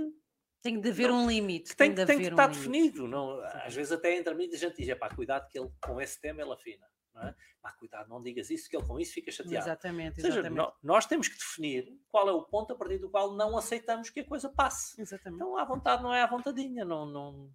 [0.63, 1.75] Tem de haver um limite.
[1.75, 3.07] Tem, tem, tem que estar um definido.
[3.07, 5.99] Não, às vezes, até entre amigos, a gente diz: é pá, cuidado que ele com
[5.99, 6.85] esse tema ele afina.
[7.13, 7.35] Não é?
[7.77, 9.65] Cuidado, não digas isso, que ele com isso fica chateado.
[9.65, 10.57] Exatamente, Ou seja, exatamente.
[10.57, 14.09] nó- nós temos que definir qual é o ponto a partir do qual não aceitamos
[14.11, 15.01] que a coisa passe.
[15.01, 15.41] Exatamente.
[15.41, 16.85] Então, à vontade não é à vontadinha.
[16.85, 17.51] Não, não...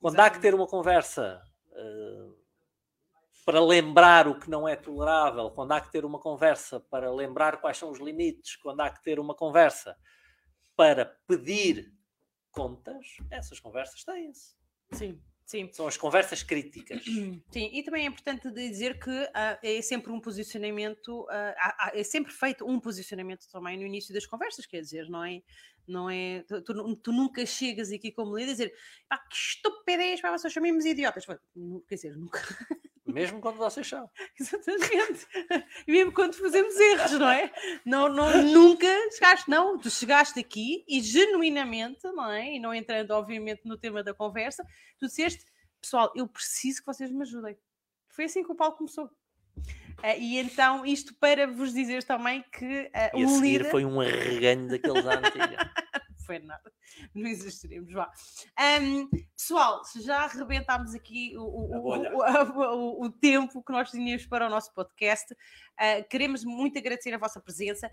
[0.00, 0.42] Quando há que Exatamente.
[0.42, 2.28] ter uma conversa eh,
[3.44, 7.60] para lembrar o que não é tolerável, quando há que ter uma conversa para lembrar
[7.60, 9.96] quais são os limites, quando há que ter uma conversa
[10.76, 11.92] para pedir
[12.52, 14.54] contas, essas conversas têm-se.
[14.92, 15.20] Sim,
[15.50, 15.68] sim.
[15.72, 17.02] São as conversas críticas.
[17.52, 22.02] Sim, e também é importante dizer que ah, é sempre um posicionamento, ah, há- é
[22.04, 25.42] sempre feito um posicionamento também no início das conversas, quer dizer, não é?
[25.88, 28.74] Não é tu, tu tu nunca chegas aqui como líder a dizer
[29.08, 31.26] pá, que estupidez, pá, vocês chamem-me idiotas.
[31.26, 32.40] Quer dizer, nunca.
[33.12, 34.08] Mesmo quando vocês são.
[34.38, 35.26] Exatamente.
[35.86, 37.52] E mesmo quando fazemos erros, não é?
[37.84, 39.78] Não, não, nunca chegaste, não.
[39.78, 42.54] Tu chegaste aqui e genuinamente, não é?
[42.54, 44.64] E não entrando, obviamente, no tema da conversa,
[44.98, 45.44] tu disseste,
[45.80, 47.56] pessoal, eu preciso que vocês me ajudem.
[48.08, 49.10] Foi assim que o Paulo começou.
[50.02, 54.00] Ah, e então, isto para vos dizer também que ah, E seguir líder foi um
[54.00, 55.70] arreganho daqueles antiga.
[56.30, 56.72] Foi nada,
[57.12, 58.08] não existiremos, vá.
[58.56, 64.50] Ahm, pessoal, já arrebentámos aqui o, o- o- o- tempo que nós tínhamos para o
[64.50, 65.34] nosso podcast.
[65.76, 67.90] Ah, queremos muito agradecer a vossa presença.